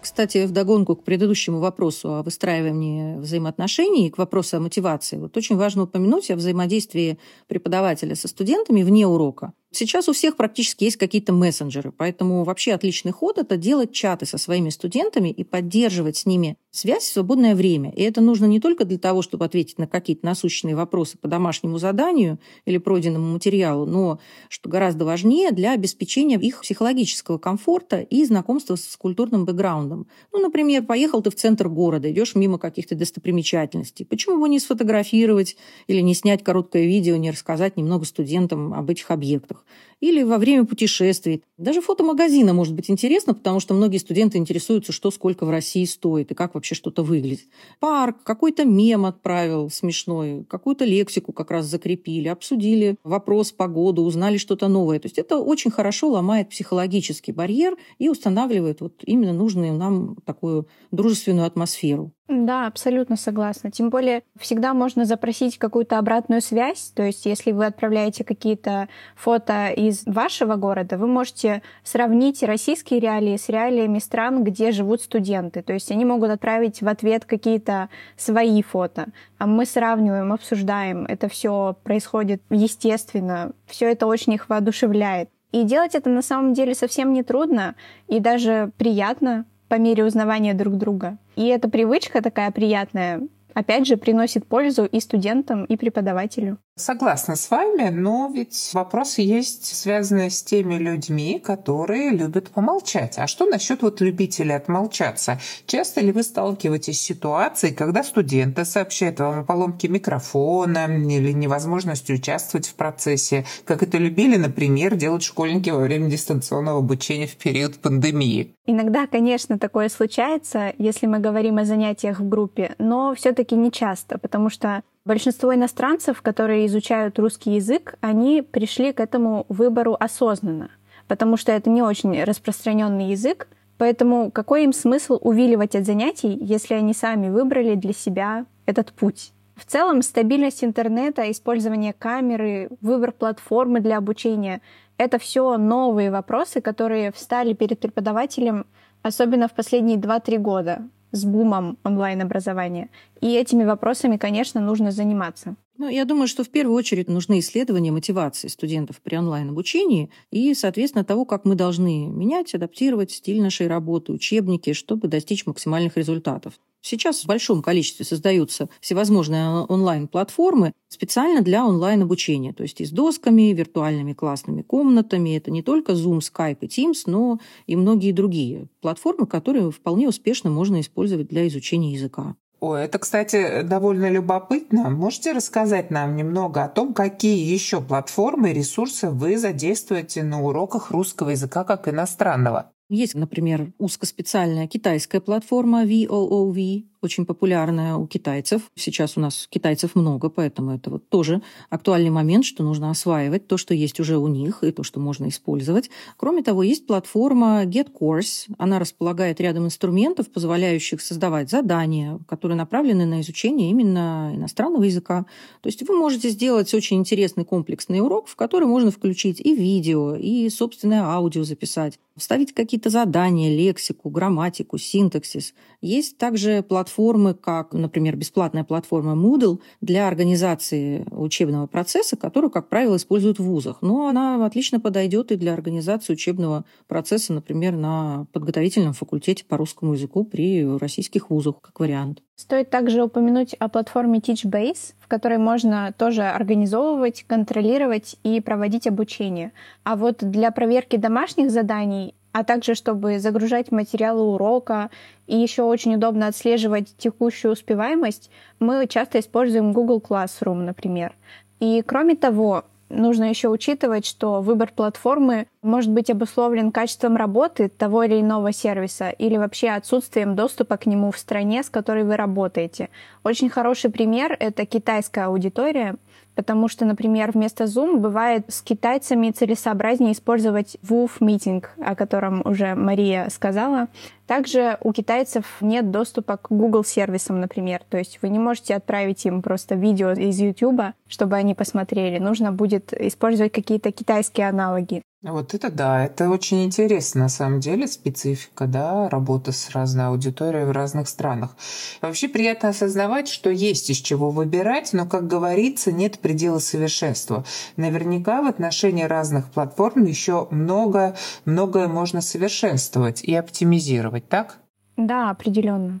Кстати, 0.00 0.46
в 0.46 0.50
догонку 0.50 0.96
к 0.96 1.04
предыдущему 1.04 1.58
вопросу 1.58 2.14
о 2.14 2.22
выстраивании 2.22 3.18
взаимоотношений 3.18 4.06
и 4.06 4.10
к 4.10 4.16
вопросу 4.16 4.56
о 4.56 4.60
мотивации, 4.60 5.18
вот 5.18 5.36
очень 5.36 5.56
важно 5.56 5.82
упомянуть 5.82 6.30
о 6.30 6.36
взаимодействии 6.36 7.18
преподавателя 7.46 8.14
со 8.14 8.26
студентами 8.28 8.82
вне 8.82 9.06
урока. 9.06 9.52
Сейчас 9.70 10.08
у 10.08 10.14
всех 10.14 10.36
практически 10.36 10.84
есть 10.84 10.96
какие-то 10.96 11.34
мессенджеры, 11.34 11.92
поэтому 11.92 12.42
вообще 12.44 12.72
отличный 12.72 13.12
ход– 13.12 13.36
это 13.38 13.58
делать 13.58 13.92
чаты 13.92 14.24
со 14.24 14.38
своими 14.38 14.70
студентами 14.70 15.28
и 15.28 15.44
поддерживать 15.44 16.16
с 16.16 16.26
ними 16.26 16.56
связь 16.70 17.04
в 17.04 17.12
свободное 17.12 17.54
время. 17.54 17.90
И 17.90 18.02
это 18.02 18.20
нужно 18.20 18.44
не 18.46 18.60
только 18.60 18.84
для 18.84 18.98
того, 18.98 19.22
чтобы 19.22 19.44
ответить 19.44 19.78
на 19.78 19.86
какие-то 19.86 20.24
насущные 20.26 20.76
вопросы 20.76 21.18
по 21.18 21.28
домашнему 21.28 21.78
заданию 21.78 22.38
или 22.64 22.78
пройденному 22.78 23.32
материалу, 23.32 23.86
но, 23.86 24.20
что 24.48 24.68
гораздо 24.68 25.04
важнее, 25.04 25.50
для 25.50 25.72
обеспечения 25.72 26.38
их 26.38 26.60
психологического 26.60 27.38
комфорта 27.38 28.00
и 28.00 28.24
знакомства 28.24 28.76
с 28.76 28.96
культурным 28.96 29.44
бэкграундом. 29.44 30.06
Ну, 30.32 30.40
например, 30.40 30.84
поехал 30.84 31.22
ты 31.22 31.30
в 31.30 31.34
центр 31.34 31.68
города, 31.68 32.10
идешь 32.10 32.34
мимо 32.34 32.58
каких-то 32.58 32.94
достопримечательностей. 32.94 34.04
Почему 34.04 34.38
бы 34.40 34.48
не 34.48 34.60
сфотографировать 34.60 35.56
или 35.86 36.00
не 36.00 36.14
снять 36.14 36.44
короткое 36.44 36.84
видео, 36.86 37.16
не 37.16 37.30
рассказать 37.30 37.76
немного 37.76 38.04
студентам 38.04 38.74
об 38.74 38.90
этих 38.90 39.10
объектах? 39.10 39.64
Или 40.00 40.22
во 40.22 40.38
время 40.38 40.64
путешествий. 40.64 41.42
Даже 41.56 41.80
фото 41.80 42.04
магазина 42.04 42.52
может 42.54 42.74
быть 42.74 42.90
интересно, 42.90 43.34
потому 43.34 43.60
что 43.60 43.74
многие 43.74 43.98
студенты 43.98 44.38
интересуются, 44.38 44.92
что 44.92 45.10
сколько 45.10 45.44
в 45.44 45.50
России 45.50 45.84
стоит 45.84 46.30
и 46.30 46.34
как 46.34 46.54
вообще 46.54 46.74
что-то 46.74 47.02
выглядит. 47.02 47.48
Парк, 47.80 48.22
какой-то 48.22 48.64
мем 48.64 49.06
отправил 49.06 49.70
смешной, 49.70 50.44
какую-то 50.48 50.84
лексику 50.84 51.32
как 51.32 51.50
раз 51.50 51.66
закрепили, 51.66 52.28
обсудили 52.28 52.96
вопрос, 53.02 53.52
погоду, 53.52 54.02
узнали 54.02 54.36
что-то 54.36 54.68
новое. 54.68 55.00
То 55.00 55.06
есть 55.06 55.18
это 55.18 55.38
очень 55.38 55.70
хорошо 55.70 56.10
ломает 56.10 56.50
психологический 56.50 57.32
барьер 57.32 57.76
и 57.98 58.08
устанавливает 58.08 58.80
вот 58.80 59.02
именно 59.04 59.32
нужную 59.32 59.74
нам 59.74 60.16
такую 60.24 60.68
дружественную 60.90 61.46
атмосферу. 61.46 62.12
Да, 62.28 62.66
абсолютно 62.66 63.16
согласна. 63.16 63.70
Тем 63.70 63.88
более 63.88 64.22
всегда 64.38 64.74
можно 64.74 65.06
запросить 65.06 65.56
какую-то 65.56 65.98
обратную 65.98 66.42
связь. 66.42 66.92
То 66.94 67.02
есть 67.02 67.24
если 67.24 67.52
вы 67.52 67.64
отправляете 67.64 68.22
какие-то 68.22 68.88
фото 69.16 69.68
из 69.68 70.04
вашего 70.04 70.56
города, 70.56 70.98
вы 70.98 71.06
можете 71.06 71.62
сравнить 71.82 72.42
российские 72.42 73.00
реалии 73.00 73.38
с 73.38 73.48
реалиями 73.48 73.98
стран, 73.98 74.44
где 74.44 74.72
живут 74.72 75.00
студенты. 75.00 75.62
То 75.62 75.72
есть 75.72 75.90
они 75.90 76.04
могут 76.04 76.28
отправить 76.28 76.82
в 76.82 76.88
ответ 76.88 77.24
какие-то 77.24 77.88
свои 78.18 78.62
фото. 78.62 79.06
А 79.38 79.46
мы 79.46 79.64
сравниваем, 79.64 80.30
обсуждаем. 80.30 81.06
Это 81.06 81.28
все 81.30 81.76
происходит 81.82 82.42
естественно. 82.50 83.52
Все 83.66 83.90
это 83.90 84.06
очень 84.06 84.34
их 84.34 84.50
воодушевляет. 84.50 85.30
И 85.50 85.62
делать 85.62 85.94
это 85.94 86.10
на 86.10 86.20
самом 86.20 86.52
деле 86.52 86.74
совсем 86.74 87.14
не 87.14 87.22
трудно 87.22 87.74
и 88.06 88.20
даже 88.20 88.70
приятно 88.76 89.46
по 89.68 89.74
мере 89.74 90.04
узнавания 90.04 90.54
друг 90.54 90.76
друга. 90.76 91.18
И 91.36 91.46
эта 91.46 91.68
привычка 91.68 92.22
такая 92.22 92.50
приятная, 92.50 93.20
опять 93.54 93.86
же, 93.86 93.96
приносит 93.96 94.46
пользу 94.46 94.84
и 94.84 95.00
студентам, 95.00 95.64
и 95.64 95.76
преподавателю. 95.76 96.58
Согласна 96.78 97.34
с 97.34 97.50
вами, 97.50 97.90
но 97.90 98.30
ведь 98.32 98.70
вопросы 98.72 99.22
есть, 99.22 99.66
связанные 99.66 100.30
с 100.30 100.44
теми 100.44 100.74
людьми, 100.74 101.40
которые 101.44 102.10
любят 102.10 102.50
помолчать. 102.50 103.18
А 103.18 103.26
что 103.26 103.46
насчет 103.46 103.82
вот 103.82 104.00
любителей 104.00 104.54
отмолчаться? 104.54 105.40
Часто 105.66 106.00
ли 106.00 106.12
вы 106.12 106.22
сталкиваетесь 106.22 107.00
с 107.00 107.02
ситуацией, 107.02 107.74
когда 107.74 108.04
студенты 108.04 108.64
сообщают 108.64 109.18
вам 109.18 109.40
о 109.40 109.44
поломке 109.44 109.88
микрофона 109.88 110.86
или 110.86 111.32
невозможности 111.32 112.12
участвовать 112.12 112.68
в 112.68 112.74
процессе, 112.74 113.44
как 113.64 113.82
это 113.82 113.98
любили, 113.98 114.36
например, 114.36 114.94
делать 114.94 115.24
школьники 115.24 115.70
во 115.70 115.80
время 115.80 116.08
дистанционного 116.08 116.78
обучения 116.78 117.26
в 117.26 117.36
период 117.36 117.78
пандемии? 117.78 118.54
Иногда, 118.66 119.08
конечно, 119.08 119.58
такое 119.58 119.88
случается, 119.88 120.72
если 120.78 121.06
мы 121.06 121.18
говорим 121.18 121.58
о 121.58 121.64
занятиях 121.64 122.20
в 122.20 122.28
группе, 122.28 122.76
но 122.78 123.14
все-таки 123.16 123.56
не 123.56 123.72
часто, 123.72 124.18
потому 124.18 124.48
что 124.48 124.82
Большинство 125.08 125.54
иностранцев, 125.54 126.20
которые 126.20 126.66
изучают 126.66 127.18
русский 127.18 127.52
язык, 127.52 127.94
они 128.02 128.42
пришли 128.42 128.92
к 128.92 129.00
этому 129.00 129.46
выбору 129.48 129.96
осознанно, 129.98 130.70
потому 131.06 131.38
что 131.38 131.50
это 131.50 131.70
не 131.70 131.80
очень 131.80 132.22
распространенный 132.22 133.12
язык, 133.12 133.48
поэтому 133.78 134.30
какой 134.30 134.64
им 134.64 134.74
смысл 134.74 135.18
увиливать 135.22 135.74
от 135.74 135.86
занятий, 135.86 136.36
если 136.38 136.74
они 136.74 136.92
сами 136.92 137.30
выбрали 137.30 137.74
для 137.74 137.94
себя 137.94 138.44
этот 138.66 138.92
путь? 138.92 139.32
В 139.56 139.64
целом, 139.64 140.02
стабильность 140.02 140.62
интернета, 140.62 141.30
использование 141.30 141.94
камеры, 141.94 142.68
выбор 142.82 143.12
платформы 143.12 143.80
для 143.80 143.96
обучения— 143.96 144.60
это 144.98 145.18
все 145.18 145.56
новые 145.56 146.10
вопросы, 146.10 146.60
которые 146.60 147.12
встали 147.12 147.54
перед 147.54 147.80
преподавателем, 147.80 148.66
особенно 149.00 149.48
в 149.48 149.54
последние 149.54 149.96
2-3 149.96 150.36
года 150.36 150.82
с 151.12 151.24
бумом 151.24 151.78
онлайн-образования. 151.84 152.90
И 153.20 153.34
этими 153.34 153.64
вопросами, 153.64 154.16
конечно, 154.16 154.60
нужно 154.60 154.90
заниматься. 154.90 155.56
Ну, 155.78 155.88
я 155.88 156.04
думаю, 156.04 156.26
что 156.26 156.42
в 156.42 156.48
первую 156.48 156.76
очередь 156.76 157.08
нужны 157.08 157.38
исследования 157.38 157.92
мотивации 157.92 158.48
студентов 158.48 159.00
при 159.00 159.14
онлайн-обучении 159.14 160.10
и, 160.32 160.52
соответственно, 160.54 161.04
того, 161.04 161.24
как 161.24 161.44
мы 161.44 161.54
должны 161.54 162.08
менять, 162.08 162.52
адаптировать 162.52 163.12
стиль 163.12 163.40
нашей 163.40 163.68
работы, 163.68 164.10
учебники, 164.12 164.72
чтобы 164.72 165.06
достичь 165.06 165.46
максимальных 165.46 165.96
результатов. 165.96 166.54
Сейчас 166.80 167.22
в 167.22 167.26
большом 167.26 167.62
количестве 167.62 168.04
создаются 168.04 168.68
всевозможные 168.80 169.66
онлайн-платформы 169.68 170.72
специально 170.88 171.42
для 171.42 171.64
онлайн-обучения, 171.64 172.52
то 172.52 172.64
есть 172.64 172.80
и 172.80 172.84
с 172.84 172.90
досками, 172.90 173.52
виртуальными 173.52 174.14
классными 174.14 174.62
комнатами. 174.62 175.36
Это 175.36 175.52
не 175.52 175.62
только 175.62 175.92
Zoom, 175.92 176.18
Skype 176.18 176.58
и 176.62 176.66
Teams, 176.66 177.02
но 177.06 177.38
и 177.68 177.76
многие 177.76 178.10
другие 178.10 178.68
платформы, 178.80 179.28
которые 179.28 179.70
вполне 179.70 180.08
успешно 180.08 180.50
можно 180.50 180.80
использовать 180.80 181.28
для 181.28 181.46
изучения 181.46 181.92
языка. 181.92 182.34
Ой, 182.60 182.84
это, 182.84 182.98
кстати, 182.98 183.62
довольно 183.62 184.10
любопытно. 184.10 184.90
Можете 184.90 185.32
рассказать 185.32 185.90
нам 185.90 186.16
немного 186.16 186.64
о 186.64 186.68
том, 186.68 186.92
какие 186.92 187.52
еще 187.52 187.80
платформы 187.80 188.50
и 188.50 188.54
ресурсы 188.54 189.10
вы 189.10 189.38
задействуете 189.38 190.24
на 190.24 190.42
уроках 190.42 190.90
русского 190.90 191.30
языка 191.30 191.62
как 191.64 191.86
иностранного? 191.88 192.72
Есть, 192.90 193.14
например, 193.14 193.72
узкоспециальная 193.78 194.66
китайская 194.66 195.20
платформа 195.20 195.84
VOOV, 195.84 196.84
очень 197.02 197.26
популярная 197.26 197.96
у 197.96 198.06
китайцев. 198.06 198.70
Сейчас 198.74 199.16
у 199.16 199.20
нас 199.20 199.46
китайцев 199.50 199.94
много, 199.94 200.30
поэтому 200.30 200.72
это 200.74 200.90
вот 200.90 201.08
тоже 201.08 201.42
актуальный 201.70 202.10
момент, 202.10 202.44
что 202.44 202.62
нужно 202.62 202.90
осваивать 202.90 203.46
то, 203.46 203.56
что 203.56 203.74
есть 203.74 204.00
уже 204.00 204.18
у 204.18 204.28
них, 204.28 204.64
и 204.64 204.72
то, 204.72 204.82
что 204.82 205.00
можно 205.00 205.28
использовать. 205.28 205.90
Кроме 206.16 206.42
того, 206.42 206.62
есть 206.62 206.86
платформа 206.86 207.64
GetCourse. 207.64 208.52
Она 208.58 208.78
располагает 208.78 209.40
рядом 209.40 209.66
инструментов, 209.66 210.30
позволяющих 210.30 211.00
создавать 211.00 211.50
задания, 211.50 212.18
которые 212.28 212.56
направлены 212.56 213.06
на 213.06 213.20
изучение 213.20 213.70
именно 213.70 214.32
иностранного 214.34 214.84
языка. 214.84 215.26
То 215.60 215.68
есть 215.68 215.86
вы 215.88 215.96
можете 215.96 216.30
сделать 216.30 216.72
очень 216.74 216.98
интересный 216.98 217.44
комплексный 217.44 218.00
урок, 218.00 218.28
в 218.28 218.36
который 218.36 218.66
можно 218.66 218.90
включить 218.90 219.40
и 219.40 219.54
видео, 219.54 220.16
и 220.16 220.48
собственное 220.50 221.02
аудио 221.02 221.44
записать, 221.44 221.98
вставить 222.16 222.52
какие-то 222.52 222.90
задания, 222.90 223.56
лексику, 223.56 224.10
грамматику, 224.10 224.78
синтаксис. 224.78 225.54
Есть 225.80 226.18
также 226.18 226.62
платформа 226.62 226.87
платформы, 226.88 227.34
как, 227.34 227.74
например, 227.74 228.16
бесплатная 228.16 228.64
платформа 228.64 229.12
Moodle 229.12 229.60
для 229.82 230.08
организации 230.08 231.04
учебного 231.10 231.66
процесса, 231.66 232.16
которую, 232.16 232.50
как 232.50 232.68
правило, 232.68 232.96
используют 232.96 233.38
в 233.38 233.44
вузах. 233.44 233.82
Но 233.82 234.08
она 234.08 234.44
отлично 234.46 234.80
подойдет 234.80 235.30
и 235.30 235.36
для 235.36 235.52
организации 235.52 236.14
учебного 236.14 236.64
процесса, 236.86 237.34
например, 237.34 237.76
на 237.76 238.26
подготовительном 238.32 238.94
факультете 238.94 239.44
по 239.44 239.58
русскому 239.58 239.92
языку 239.92 240.24
при 240.24 240.64
российских 240.78 241.28
вузах, 241.28 241.60
как 241.60 241.78
вариант. 241.78 242.22
Стоит 242.36 242.70
также 242.70 243.02
упомянуть 243.02 243.54
о 243.54 243.68
платформе 243.68 244.20
TeachBase, 244.20 244.94
в 245.00 245.08
которой 245.08 245.38
можно 245.38 245.92
тоже 245.98 246.22
организовывать, 246.22 247.24
контролировать 247.26 248.16
и 248.22 248.40
проводить 248.40 248.86
обучение. 248.86 249.52
А 249.82 249.96
вот 249.96 250.18
для 250.20 250.52
проверки 250.52 250.96
домашних 250.96 251.50
заданий 251.50 252.14
а 252.32 252.44
также 252.44 252.74
чтобы 252.74 253.18
загружать 253.18 253.72
материалы 253.72 254.22
урока 254.22 254.90
и 255.26 255.36
еще 255.36 255.62
очень 255.62 255.94
удобно 255.94 256.26
отслеживать 256.28 256.96
текущую 256.96 257.52
успеваемость, 257.52 258.30
мы 258.60 258.86
часто 258.86 259.20
используем 259.20 259.72
Google 259.72 260.00
Classroom, 260.00 260.62
например. 260.62 261.14
И 261.60 261.82
кроме 261.82 262.14
того, 262.14 262.64
нужно 262.88 263.24
еще 263.24 263.48
учитывать, 263.48 264.06
что 264.06 264.40
выбор 264.40 264.70
платформы 264.74 265.46
может 265.62 265.90
быть 265.90 266.10
обусловлен 266.10 266.72
качеством 266.72 267.16
работы 267.16 267.68
того 267.68 268.04
или 268.04 268.20
иного 268.20 268.52
сервиса 268.52 269.10
или 269.10 269.36
вообще 269.36 269.70
отсутствием 269.70 270.36
доступа 270.36 270.76
к 270.76 270.86
нему 270.86 271.10
в 271.10 271.18
стране, 271.18 271.62
с 271.62 271.70
которой 271.70 272.04
вы 272.04 272.16
работаете. 272.16 272.88
Очень 273.24 273.50
хороший 273.50 273.90
пример— 273.90 274.36
это 274.40 274.66
китайская 274.66 275.26
аудитория, 275.26 275.96
потому 276.34 276.68
что, 276.68 276.84
например, 276.84 277.32
вместо 277.32 277.64
Zoom 277.64 277.96
бывает 277.96 278.44
с 278.46 278.62
китайцами 278.62 279.32
целесообразнее 279.32 280.12
использовать 280.12 280.76
WooF 280.88 281.18
Meeting, 281.20 281.64
о 281.84 281.96
котором 281.96 282.42
уже 282.44 282.76
Мария 282.76 283.28
сказала. 283.28 283.88
Также 284.28 284.78
у 284.82 284.92
китайцев 284.92 285.44
нет 285.60 285.90
доступа 285.90 286.36
к 286.36 286.46
Google 286.50 286.84
сервисам, 286.84 287.40
например. 287.40 287.80
То 287.88 287.98
есть 287.98 288.20
вы 288.22 288.28
не 288.28 288.38
можете 288.38 288.76
отправить 288.76 289.26
им 289.26 289.42
просто 289.42 289.74
видео 289.74 290.12
из 290.12 290.38
YouTube, 290.38 290.94
чтобы 291.08 291.34
они 291.34 291.54
посмотрели. 291.56 292.18
Нужно 292.18 292.52
будет 292.52 292.92
использовать 292.92 293.52
какие-то 293.52 293.90
китайские 293.90 294.48
аналоги. 294.48 295.02
Вот 295.22 295.52
это 295.52 295.68
да, 295.72 296.04
это 296.04 296.30
очень 296.30 296.62
интересно, 296.62 297.22
на 297.22 297.28
самом 297.28 297.58
деле, 297.58 297.88
специфика, 297.88 298.68
да, 298.68 299.08
работа 299.08 299.50
с 299.50 299.70
разной 299.70 300.06
аудиторией 300.06 300.64
в 300.64 300.70
разных 300.70 301.08
странах. 301.08 301.56
вообще 302.00 302.28
приятно 302.28 302.68
осознавать, 302.68 303.26
что 303.26 303.50
есть 303.50 303.90
из 303.90 303.96
чего 303.96 304.30
выбирать, 304.30 304.92
но, 304.92 305.06
как 305.06 305.26
говорится, 305.26 305.90
нет 305.90 306.20
предела 306.20 306.60
совершенства. 306.60 307.44
Наверняка 307.76 308.42
в 308.42 308.46
отношении 308.46 309.02
разных 309.02 309.50
платформ 309.50 310.04
еще 310.04 310.46
много, 310.52 311.16
многое 311.44 311.88
можно 311.88 312.20
совершенствовать 312.20 313.24
и 313.24 313.34
оптимизировать, 313.34 314.28
так? 314.28 314.58
Да, 314.96 315.30
определенно. 315.30 316.00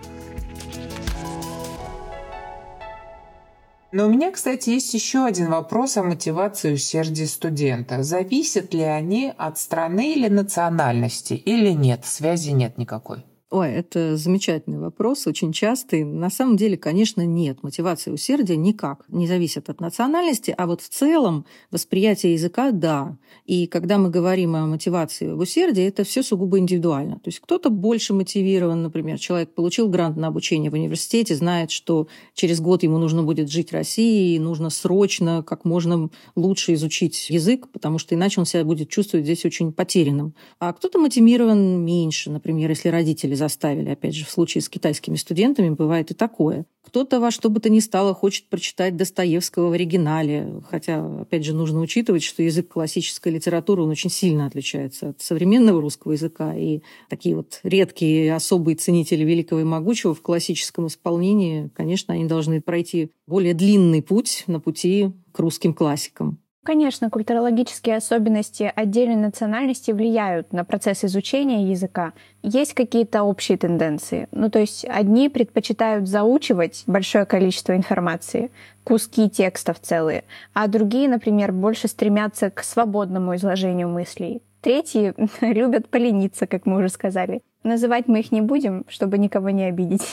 Но 3.91 4.05
у 4.05 4.09
меня, 4.09 4.31
кстати, 4.31 4.69
есть 4.69 4.93
еще 4.93 5.25
один 5.25 5.49
вопрос 5.51 5.97
о 5.97 6.03
мотивации 6.03 6.73
усердия 6.73 7.27
студента. 7.27 8.03
Зависят 8.03 8.73
ли 8.73 8.83
они 8.83 9.33
от 9.37 9.57
страны 9.57 10.13
или 10.13 10.29
национальности, 10.29 11.33
или 11.33 11.71
нет? 11.71 12.05
Связи 12.05 12.51
нет 12.51 12.77
никакой. 12.77 13.25
Ой, 13.51 13.69
это 13.69 14.15
замечательный 14.15 14.79
вопрос, 14.79 15.27
очень 15.27 15.51
частый. 15.51 16.05
На 16.05 16.29
самом 16.29 16.55
деле, 16.55 16.77
конечно, 16.77 17.25
нет. 17.25 17.63
Мотивация 17.63 18.13
усердия 18.13 18.55
никак 18.55 19.03
не 19.09 19.27
зависит 19.27 19.69
от 19.69 19.81
национальности, 19.81 20.55
а 20.57 20.67
вот 20.67 20.79
в 20.79 20.87
целом 20.87 21.45
восприятие 21.69 22.31
языка– 22.31 22.71
да. 22.71 23.17
И 23.45 23.67
когда 23.67 23.97
мы 23.97 24.09
говорим 24.09 24.55
о 24.55 24.65
мотивации 24.67 25.33
в 25.33 25.39
усердии, 25.39 25.83
это 25.83 26.05
все 26.05 26.23
сугубо 26.23 26.59
индивидуально. 26.59 27.15
То 27.15 27.27
есть 27.27 27.41
кто-то 27.41 27.69
больше 27.69 28.13
мотивирован, 28.13 28.83
например, 28.83 29.19
человек 29.19 29.53
получил 29.53 29.89
грант 29.89 30.15
на 30.15 30.27
обучение 30.27 30.71
в 30.71 30.75
университете, 30.75 31.35
знает, 31.35 31.71
что 31.71 32.07
через 32.33 32.61
год 32.61 32.83
ему 32.83 32.99
нужно 32.99 33.21
будет 33.21 33.51
жить 33.51 33.71
в 33.71 33.73
России, 33.73 34.35
и 34.35 34.39
нужно 34.39 34.69
срочно 34.69 35.43
как 35.45 35.65
можно 35.65 36.09
лучше 36.37 36.73
изучить 36.75 37.29
язык, 37.29 37.67
потому 37.73 37.97
что 37.97 38.15
иначе 38.15 38.39
он 38.39 38.45
себя 38.45 38.63
будет 38.63 38.87
чувствовать 38.87 39.25
здесь 39.25 39.43
очень 39.43 39.73
потерянным. 39.73 40.35
А 40.57 40.71
кто-то 40.71 40.99
мотивирован 40.99 41.83
меньше, 41.83 42.31
например, 42.31 42.69
если 42.69 42.87
родители 42.87 43.40
заставили. 43.41 43.89
Опять 43.89 44.15
же, 44.15 44.25
в 44.25 44.29
случае 44.29 44.61
с 44.61 44.69
китайскими 44.69 45.15
студентами 45.15 45.69
бывает 45.69 46.11
и 46.11 46.13
такое. 46.13 46.65
Кто-то 46.83 47.19
во 47.19 47.31
что 47.31 47.49
бы 47.49 47.59
то 47.59 47.69
ни 47.69 47.79
стало 47.79 48.13
хочет 48.13 48.47
прочитать 48.49 48.97
Достоевского 48.97 49.69
в 49.69 49.71
оригинале, 49.73 50.61
хотя, 50.69 51.21
опять 51.21 51.45
же, 51.45 51.53
нужно 51.53 51.79
учитывать, 51.79 52.23
что 52.23 52.43
язык 52.43 52.67
классической 52.69 53.31
литературы, 53.31 53.83
он 53.83 53.89
очень 53.89 54.09
сильно 54.09 54.45
отличается 54.47 55.09
от 55.09 55.21
современного 55.21 55.81
русского 55.81 56.13
языка, 56.13 56.55
и 56.55 56.81
такие 57.09 57.35
вот 57.35 57.59
редкие 57.63 58.33
особые 58.35 58.75
ценители 58.75 59.23
великого 59.23 59.61
и 59.61 59.63
могучего 59.63 60.13
в 60.13 60.21
классическом 60.21 60.87
исполнении, 60.87 61.69
конечно, 61.75 62.13
они 62.13 62.25
должны 62.25 62.61
пройти 62.61 63.11
более 63.27 63.53
длинный 63.53 64.01
путь 64.01 64.43
на 64.47 64.59
пути 64.59 65.11
к 65.31 65.39
русским 65.39 65.73
классикам. 65.73 66.40
Конечно, 66.63 67.09
культурологические 67.09 67.97
особенности 67.97 68.71
отдельной 68.75 69.15
национальности 69.15 69.89
влияют 69.89 70.53
на 70.53 70.63
процесс 70.63 71.03
изучения 71.03 71.71
языка. 71.71 72.13
Есть 72.43 72.75
какие-то 72.75 73.23
общие 73.23 73.57
тенденции. 73.57 74.27
Ну, 74.31 74.51
то 74.51 74.59
есть 74.59 74.85
одни 74.85 75.27
предпочитают 75.29 76.07
заучивать 76.07 76.83
большое 76.85 77.25
количество 77.25 77.75
информации, 77.75 78.51
куски 78.83 79.27
текстов 79.27 79.79
целые, 79.79 80.23
а 80.53 80.67
другие, 80.67 81.09
например, 81.09 81.51
больше 81.51 81.87
стремятся 81.87 82.51
к 82.51 82.63
свободному 82.63 83.35
изложению 83.35 83.89
мыслей. 83.89 84.43
Третьи 84.61 85.15
любят 85.41 85.89
полениться, 85.89 86.45
как 86.45 86.67
мы 86.67 86.77
уже 86.77 86.89
сказали. 86.89 87.41
Называть 87.63 88.07
мы 88.07 88.19
их 88.19 88.31
не 88.31 88.41
будем, 88.41 88.85
чтобы 88.87 89.17
никого 89.17 89.49
не 89.49 89.63
обидеть. 89.63 90.05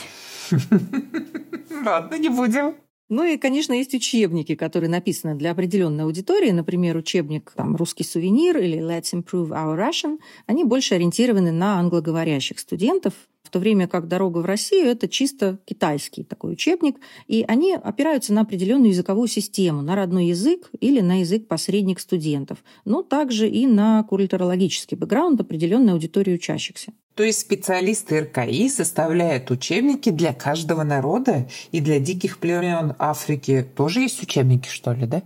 Ладно, 1.85 2.15
не 2.15 2.29
будем. 2.29 2.73
Ну 3.09 3.23
и, 3.23 3.37
конечно, 3.37 3.73
есть 3.73 3.95
учебники, 3.95 4.53
которые 4.53 4.89
написаны 4.89 5.33
для 5.33 5.51
определенной 5.51 6.03
аудитории. 6.03 6.51
Например, 6.51 6.95
учебник 6.95 7.51
там, 7.55 7.75
«Русский 7.75 8.03
сувенир» 8.03 8.57
или 8.59 8.77
«Let's 8.79 9.13
improve 9.13 9.49
our 9.49 9.75
Russian». 9.75 10.19
Они 10.45 10.63
больше 10.63 10.93
ориентированы 10.93 11.51
на 11.51 11.79
англоговорящих 11.79 12.59
студентов. 12.59 13.13
В 13.49 13.51
то 13.51 13.57
время 13.57 13.87
как 13.87 14.07
«Дорога 14.07 14.37
в 14.37 14.45
Россию»— 14.45 14.85
это 14.91 15.09
чисто 15.09 15.57
китайский 15.65 16.23
такой 16.23 16.53
учебник, 16.53 16.97
и 17.27 17.43
они 17.47 17.73
опираются 17.73 18.31
на 18.31 18.41
определенную 18.41 18.89
языковую 18.89 19.27
систему, 19.27 19.81
на 19.81 19.95
родной 19.95 20.27
язык 20.27 20.69
или 20.79 21.01
на 21.01 21.21
язык 21.21 21.47
посредник 21.47 21.99
студентов, 21.99 22.59
но 22.85 23.01
также 23.01 23.49
и 23.49 23.65
на 23.65 24.03
культурологический 24.03 24.95
бэкграунд 24.95 25.41
определенной 25.41 25.93
аудитории 25.93 26.35
учащихся. 26.35 26.93
То 27.15 27.23
есть 27.23 27.39
специалисты 27.39 28.19
РКИ 28.19 28.69
составляют 28.69 29.49
учебники 29.49 30.11
для 30.11 30.31
каждого 30.31 30.83
народа 30.83 31.49
и 31.71 31.79
для 31.79 31.99
диких 31.99 32.37
племен 32.37 32.93
Африки 32.99 33.65
тоже 33.75 34.01
есть 34.01 34.21
учебники, 34.21 34.69
что 34.69 34.93
ли, 34.93 35.07
да? 35.07 35.23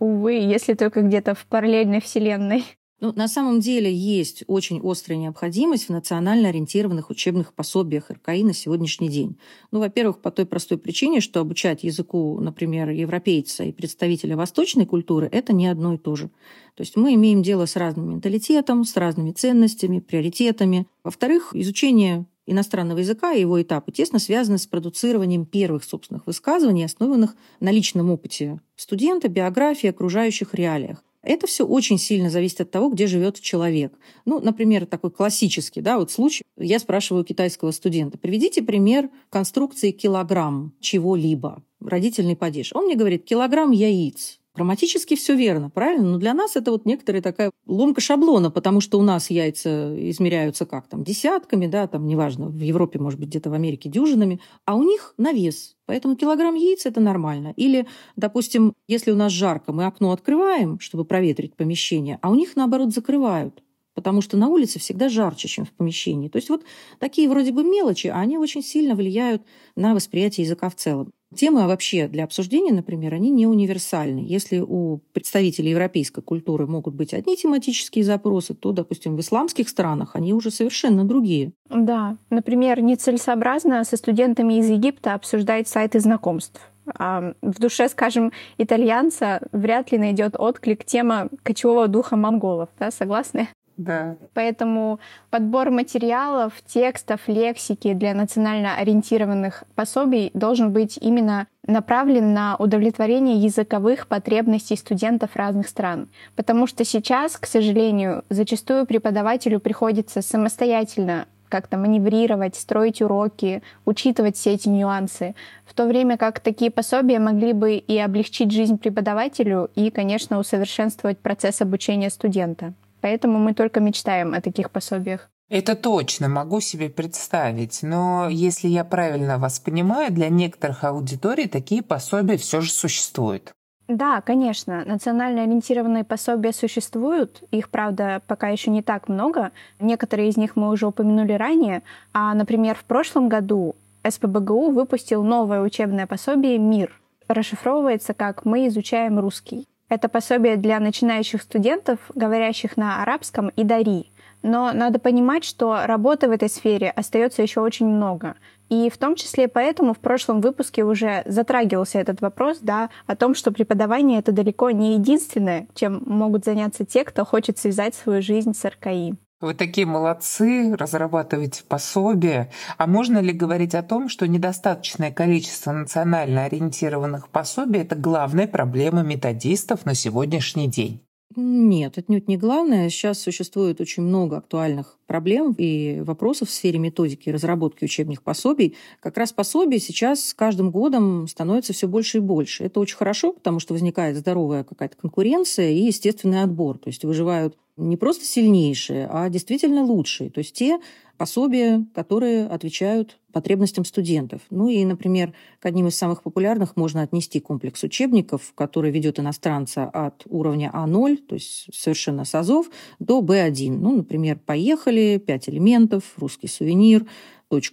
Увы, 0.00 0.32
если 0.32 0.74
только 0.74 1.02
где-то 1.02 1.36
в 1.36 1.46
параллельной 1.46 2.00
вселенной. 2.00 2.64
Ну, 3.02 3.12
на 3.16 3.26
самом 3.26 3.58
деле 3.58 3.92
есть 3.92 4.44
очень 4.46 4.80
острая 4.80 5.18
необходимость 5.18 5.86
в 5.86 5.90
национально 5.90 6.50
ориентированных 6.50 7.10
учебных 7.10 7.52
пособиях 7.52 8.08
РКИ 8.12 8.44
на 8.44 8.54
сегодняшний 8.54 9.08
день. 9.08 9.36
Ну, 9.72 9.80
во-первых, 9.80 10.20
по 10.20 10.30
той 10.30 10.46
простой 10.46 10.78
причине, 10.78 11.20
что 11.20 11.40
обучать 11.40 11.82
языку, 11.82 12.38
например, 12.38 12.90
европейца 12.90 13.64
и 13.64 13.72
представителя 13.72 14.36
восточной 14.36 14.86
культуры– 14.86 15.28
это 15.32 15.52
не 15.52 15.66
одно 15.66 15.94
и 15.94 15.98
то 15.98 16.14
же. 16.14 16.28
То 16.76 16.82
есть 16.82 16.94
мы 16.94 17.14
имеем 17.14 17.42
дело 17.42 17.66
с 17.66 17.74
разным 17.74 18.08
менталитетом, 18.08 18.84
с 18.84 18.96
разными 18.96 19.32
ценностями, 19.32 19.98
приоритетами. 19.98 20.86
Во-вторых, 21.02 21.56
изучение 21.56 22.26
иностранного 22.46 22.98
языка 23.00 23.32
и 23.32 23.40
его 23.40 23.60
этапы 23.60 23.90
тесно 23.90 24.20
связаны 24.20 24.58
с 24.58 24.68
продуцированием 24.68 25.44
первых 25.44 25.82
собственных 25.82 26.28
высказываний, 26.28 26.84
основанных 26.84 27.34
на 27.58 27.72
личном 27.72 28.12
опыте 28.12 28.60
студента, 28.76 29.26
биографии, 29.26 29.88
окружающих 29.88 30.54
реалиях. 30.54 31.02
Это 31.22 31.46
все 31.46 31.64
очень 31.64 31.98
сильно 31.98 32.30
зависит 32.30 32.60
от 32.60 32.70
того, 32.70 32.90
где 32.90 33.06
живет 33.06 33.40
человек. 33.40 33.96
Ну, 34.24 34.40
например, 34.40 34.86
такой 34.86 35.10
классический 35.10 35.80
да, 35.80 35.98
вот 35.98 36.10
случай. 36.10 36.42
Я 36.58 36.78
спрашиваю 36.78 37.24
китайского 37.24 37.70
студента, 37.70 38.18
приведите 38.18 38.62
пример 38.62 39.08
конструкции 39.30 39.92
килограмм 39.92 40.74
чего-либо, 40.80 41.62
родительный 41.80 42.36
падеж. 42.36 42.72
Он 42.74 42.86
мне 42.86 42.96
говорит, 42.96 43.24
килограмм 43.24 43.70
яиц. 43.70 44.40
Грамматически 44.54 45.16
все 45.16 45.34
верно, 45.34 45.70
правильно? 45.70 46.10
Но 46.10 46.18
для 46.18 46.34
нас 46.34 46.56
это 46.56 46.72
вот 46.72 46.84
некоторая 46.84 47.22
такая 47.22 47.52
ломка 47.66 48.02
шаблона, 48.02 48.50
потому 48.50 48.82
что 48.82 48.98
у 48.98 49.02
нас 49.02 49.30
яйца 49.30 49.94
измеряются 50.10 50.66
как 50.66 50.88
там, 50.88 51.04
десятками, 51.04 51.66
да, 51.66 51.86
там, 51.86 52.06
неважно, 52.06 52.48
в 52.48 52.60
Европе, 52.60 52.98
может 52.98 53.18
быть, 53.18 53.30
где-то 53.30 53.48
в 53.48 53.54
Америке 53.54 53.88
дюжинами, 53.88 54.40
а 54.66 54.76
у 54.76 54.82
них 54.82 55.14
на 55.16 55.32
вес. 55.32 55.76
Поэтому 55.86 56.16
килограмм 56.16 56.54
яиц– 56.54 56.84
это 56.86 57.00
нормально. 57.00 57.54
Или, 57.56 57.86
допустим, 58.16 58.74
если 58.88 59.10
у 59.10 59.16
нас 59.16 59.32
жарко, 59.32 59.72
мы 59.72 59.86
окно 59.86 60.12
открываем, 60.12 60.78
чтобы 60.80 61.06
проветрить 61.06 61.56
помещение, 61.56 62.18
а 62.20 62.30
у 62.30 62.34
них, 62.34 62.54
наоборот, 62.54 62.92
закрывают 62.92 63.62
потому 63.94 64.20
что 64.20 64.36
на 64.36 64.48
улице 64.48 64.78
всегда 64.78 65.08
жарче, 65.08 65.48
чем 65.48 65.64
в 65.64 65.72
помещении. 65.72 66.28
То 66.28 66.36
есть 66.36 66.48
вот 66.48 66.62
такие 66.98 67.28
вроде 67.28 67.52
бы 67.52 67.64
мелочи, 67.64 68.08
а 68.08 68.20
они 68.20 68.38
очень 68.38 68.62
сильно 68.62 68.94
влияют 68.94 69.42
на 69.76 69.94
восприятие 69.94 70.44
языка 70.44 70.68
в 70.68 70.74
целом. 70.74 71.12
Темы 71.34 71.66
вообще 71.66 72.08
для 72.08 72.24
обсуждения, 72.24 72.72
например, 72.72 73.14
они 73.14 73.30
не 73.30 73.46
универсальны. 73.46 74.22
Если 74.26 74.58
у 74.58 74.98
представителей 75.12 75.70
европейской 75.70 76.20
культуры 76.20 76.66
могут 76.66 76.94
быть 76.94 77.14
одни 77.14 77.36
тематические 77.36 78.04
запросы, 78.04 78.54
то, 78.54 78.72
допустим, 78.72 79.16
в 79.16 79.20
исламских 79.20 79.68
странах 79.70 80.14
они 80.14 80.34
уже 80.34 80.50
совершенно 80.50 81.04
другие. 81.04 81.52
Да, 81.70 82.18
например, 82.28 82.82
нецелесообразно 82.82 83.82
со 83.84 83.96
студентами 83.96 84.58
из 84.58 84.68
Египта 84.68 85.14
обсуждать 85.14 85.68
сайты 85.68 86.00
знакомств. 86.00 86.60
А 86.98 87.32
в 87.40 87.60
душе, 87.60 87.88
скажем, 87.88 88.32
итальянца 88.58 89.40
вряд 89.52 89.92
ли 89.92 89.98
найдет 89.98 90.34
отклик 90.36 90.84
тема 90.84 91.28
кочевого 91.42 91.88
духа 91.88 92.16
монголов. 92.16 92.68
Да, 92.78 92.90
согласны? 92.90 93.48
Да. 93.76 94.16
Поэтому 94.34 95.00
подбор 95.30 95.70
материалов, 95.70 96.52
текстов, 96.66 97.20
лексики 97.26 97.94
для 97.94 98.14
национально 98.14 98.76
ориентированных 98.76 99.64
пособий 99.74 100.30
должен 100.34 100.72
быть 100.72 100.98
именно 101.00 101.46
направлен 101.66 102.34
на 102.34 102.56
удовлетворение 102.56 103.36
языковых 103.36 104.08
потребностей 104.08 104.76
студентов 104.76 105.36
разных 105.36 105.68
стран. 105.68 106.08
Потому 106.36 106.66
что 106.66 106.84
сейчас, 106.84 107.36
к 107.36 107.46
сожалению, 107.46 108.24
зачастую 108.28 108.86
преподавателю 108.86 109.60
приходится 109.60 110.22
самостоятельно 110.22 111.26
как-то 111.48 111.76
маневрировать, 111.76 112.56
строить 112.56 113.02
уроки, 113.02 113.62
учитывать 113.84 114.36
все 114.36 114.54
эти 114.54 114.70
нюансы, 114.70 115.34
в 115.66 115.74
то 115.74 115.86
время 115.86 116.16
как 116.16 116.40
такие 116.40 116.70
пособия 116.70 117.18
могли 117.18 117.52
бы 117.52 117.74
и 117.74 117.98
облегчить 117.98 118.50
жизнь 118.50 118.78
преподавателю, 118.78 119.68
и, 119.74 119.90
конечно, 119.90 120.38
усовершенствовать 120.38 121.18
процесс 121.18 121.60
обучения 121.60 122.08
студента. 122.08 122.72
Поэтому 123.02 123.38
мы 123.38 123.52
только 123.52 123.80
мечтаем 123.80 124.32
о 124.32 124.40
таких 124.40 124.70
пособиях. 124.70 125.28
Это 125.50 125.76
точно, 125.76 126.28
могу 126.28 126.60
себе 126.60 126.88
представить. 126.88 127.80
Но 127.82 128.28
если 128.30 128.68
я 128.68 128.84
правильно 128.84 129.36
вас 129.36 129.60
понимаю, 129.60 130.10
для 130.10 130.30
некоторых 130.30 130.82
аудиторий 130.82 131.46
такие 131.46 131.82
пособия 131.82 132.38
все 132.38 132.62
же 132.62 132.70
существуют. 132.70 133.52
Да, 133.88 134.22
конечно, 134.22 134.84
национально 134.86 135.42
ориентированные 135.42 136.04
пособия 136.04 136.52
существуют. 136.52 137.42
Их, 137.50 137.68
правда, 137.68 138.22
пока 138.26 138.48
еще 138.48 138.70
не 138.70 138.80
так 138.80 139.08
много. 139.08 139.50
Некоторые 139.80 140.30
из 140.30 140.38
них 140.38 140.56
мы 140.56 140.70
уже 140.70 140.86
упомянули 140.86 141.34
ранее. 141.34 141.82
А, 142.14 142.32
например, 142.32 142.74
в 142.74 142.84
прошлом 142.84 143.28
году 143.28 143.74
СПБГУ 144.08 144.70
выпустил 144.70 145.22
новое 145.22 145.60
учебное 145.60 146.06
пособие 146.06 146.58
«Мир». 146.58 146.98
Расшифровывается 147.28 148.14
как 148.14 148.46
«Мы 148.46 148.68
изучаем 148.68 149.18
русский». 149.18 149.66
Это 149.92 150.08
пособие 150.08 150.56
для 150.56 150.80
начинающих 150.80 151.42
студентов, 151.42 151.98
говорящих 152.14 152.78
на 152.78 153.02
арабском 153.02 153.50
и 153.50 153.62
дари. 153.62 154.10
Но 154.42 154.72
надо 154.72 154.98
понимать, 154.98 155.44
что 155.44 155.84
работы 155.84 156.28
в 156.28 156.30
этой 156.30 156.48
сфере 156.48 156.88
остается 156.88 157.42
еще 157.42 157.60
очень 157.60 157.88
много. 157.88 158.36
И 158.70 158.88
в 158.88 158.96
том 158.96 159.16
числе 159.16 159.48
поэтому 159.48 159.92
в 159.92 159.98
прошлом 159.98 160.40
выпуске 160.40 160.82
уже 160.82 161.22
затрагивался 161.26 161.98
этот 161.98 162.22
вопрос, 162.22 162.60
да, 162.62 162.88
о 163.06 163.16
том, 163.16 163.34
что 163.34 163.52
преподавание 163.52 164.20
это 164.20 164.32
далеко 164.32 164.70
не 164.70 164.94
единственное, 164.94 165.66
чем 165.74 166.02
могут 166.06 166.46
заняться 166.46 166.86
те, 166.86 167.04
кто 167.04 167.26
хочет 167.26 167.58
связать 167.58 167.94
свою 167.94 168.22
жизнь 168.22 168.54
с 168.54 168.64
РКИ. 168.64 169.16
Вы 169.42 169.54
такие 169.54 169.88
молодцы, 169.88 170.72
разрабатываете 170.76 171.64
пособия. 171.64 172.52
А 172.78 172.86
можно 172.86 173.18
ли 173.18 173.32
говорить 173.32 173.74
о 173.74 173.82
том, 173.82 174.08
что 174.08 174.28
недостаточное 174.28 175.10
количество 175.10 175.72
национально 175.72 176.44
ориентированных 176.44 177.28
пособий– 177.28 177.80
это 177.82 177.96
главная 177.96 178.46
проблема 178.46 179.02
методистов 179.02 179.84
на 179.84 179.96
сегодняшний 179.96 180.68
день? 180.68 181.00
Нет, 181.34 181.98
отнюдь 181.98 182.28
не 182.28 182.36
главное. 182.36 182.88
Сейчас 182.88 183.18
существует 183.18 183.80
очень 183.80 184.04
много 184.04 184.36
актуальных 184.36 184.98
проблем 185.06 185.54
и 185.58 186.00
вопросов 186.02 186.48
в 186.48 186.52
сфере 186.52 186.78
методики 186.78 187.30
разработки 187.30 187.84
учебных 187.84 188.22
пособий. 188.22 188.76
Как 189.00 189.16
раз 189.16 189.32
пособий 189.32 189.80
сейчас 189.80 190.24
с 190.24 190.34
каждым 190.34 190.70
годом 190.70 191.26
становится 191.26 191.72
все 191.72 191.88
больше 191.88 192.18
и 192.18 192.20
больше. 192.20 192.64
Это 192.64 192.78
очень 192.78 192.96
хорошо, 192.96 193.32
потому 193.32 193.58
что 193.58 193.74
возникает 193.74 194.16
здоровая 194.16 194.62
какая-то 194.62 194.96
конкуренция 194.96 195.70
и 195.70 195.86
естественный 195.86 196.42
отбор. 196.42 196.78
То 196.78 196.88
есть 196.88 197.04
выживают 197.04 197.56
не 197.76 197.96
просто 197.96 198.24
сильнейшие, 198.24 199.08
а 199.10 199.28
действительно 199.28 199.82
лучшие. 199.82 200.30
То 200.30 200.38
есть 200.38 200.54
те 200.54 200.78
пособия, 201.16 201.86
которые 201.94 202.46
отвечают 202.46 203.18
потребностям 203.32 203.84
студентов. 203.84 204.42
Ну 204.50 204.68
и, 204.68 204.84
например, 204.84 205.32
к 205.60 205.66
одним 205.66 205.86
из 205.86 205.96
самых 205.96 206.22
популярных 206.22 206.76
можно 206.76 207.02
отнести 207.02 207.40
комплекс 207.40 207.82
учебников, 207.82 208.52
который 208.54 208.90
ведет 208.90 209.18
иностранца 209.18 209.84
от 209.84 210.22
уровня 210.26 210.70
А0, 210.74 211.16
то 211.16 211.34
есть 211.34 211.68
совершенно 211.72 212.24
с 212.24 212.34
АЗОВ, 212.34 212.70
до 212.98 213.20
Б1. 213.20 213.70
Ну, 213.70 213.96
например, 213.96 214.38
«Поехали», 214.44 215.22
«Пять 215.24 215.48
элементов», 215.48 216.14
«Русский 216.16 216.48
сувенир», 216.48 217.06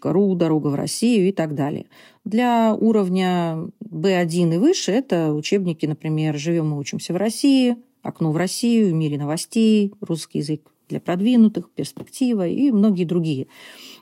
.ру, 0.04 0.36
«Дорога 0.36 0.68
в 0.68 0.76
Россию» 0.76 1.30
и 1.30 1.32
так 1.32 1.56
далее. 1.56 1.88
Для 2.26 2.76
уровня 2.76 3.70
B1 3.84 4.56
и 4.56 4.58
выше 4.58 4.92
это 4.92 5.34
учебники, 5.34 5.86
например, 5.86 6.38
«Живем 6.38 6.74
и 6.74 6.78
учимся 6.78 7.14
в 7.14 7.18
России», 7.18 7.78
«Окно 8.02 8.32
в 8.32 8.38
Россию», 8.38 8.96
«Мире 8.96 9.18
новостей», 9.18 9.94
«Русский 10.02 10.40
язык 10.40 10.62
для 10.90 11.00
продвинутых», 11.00 11.70
«Перспектива» 11.70 12.48
и 12.48 12.72
многие 12.72 13.06
другие. 13.06 13.48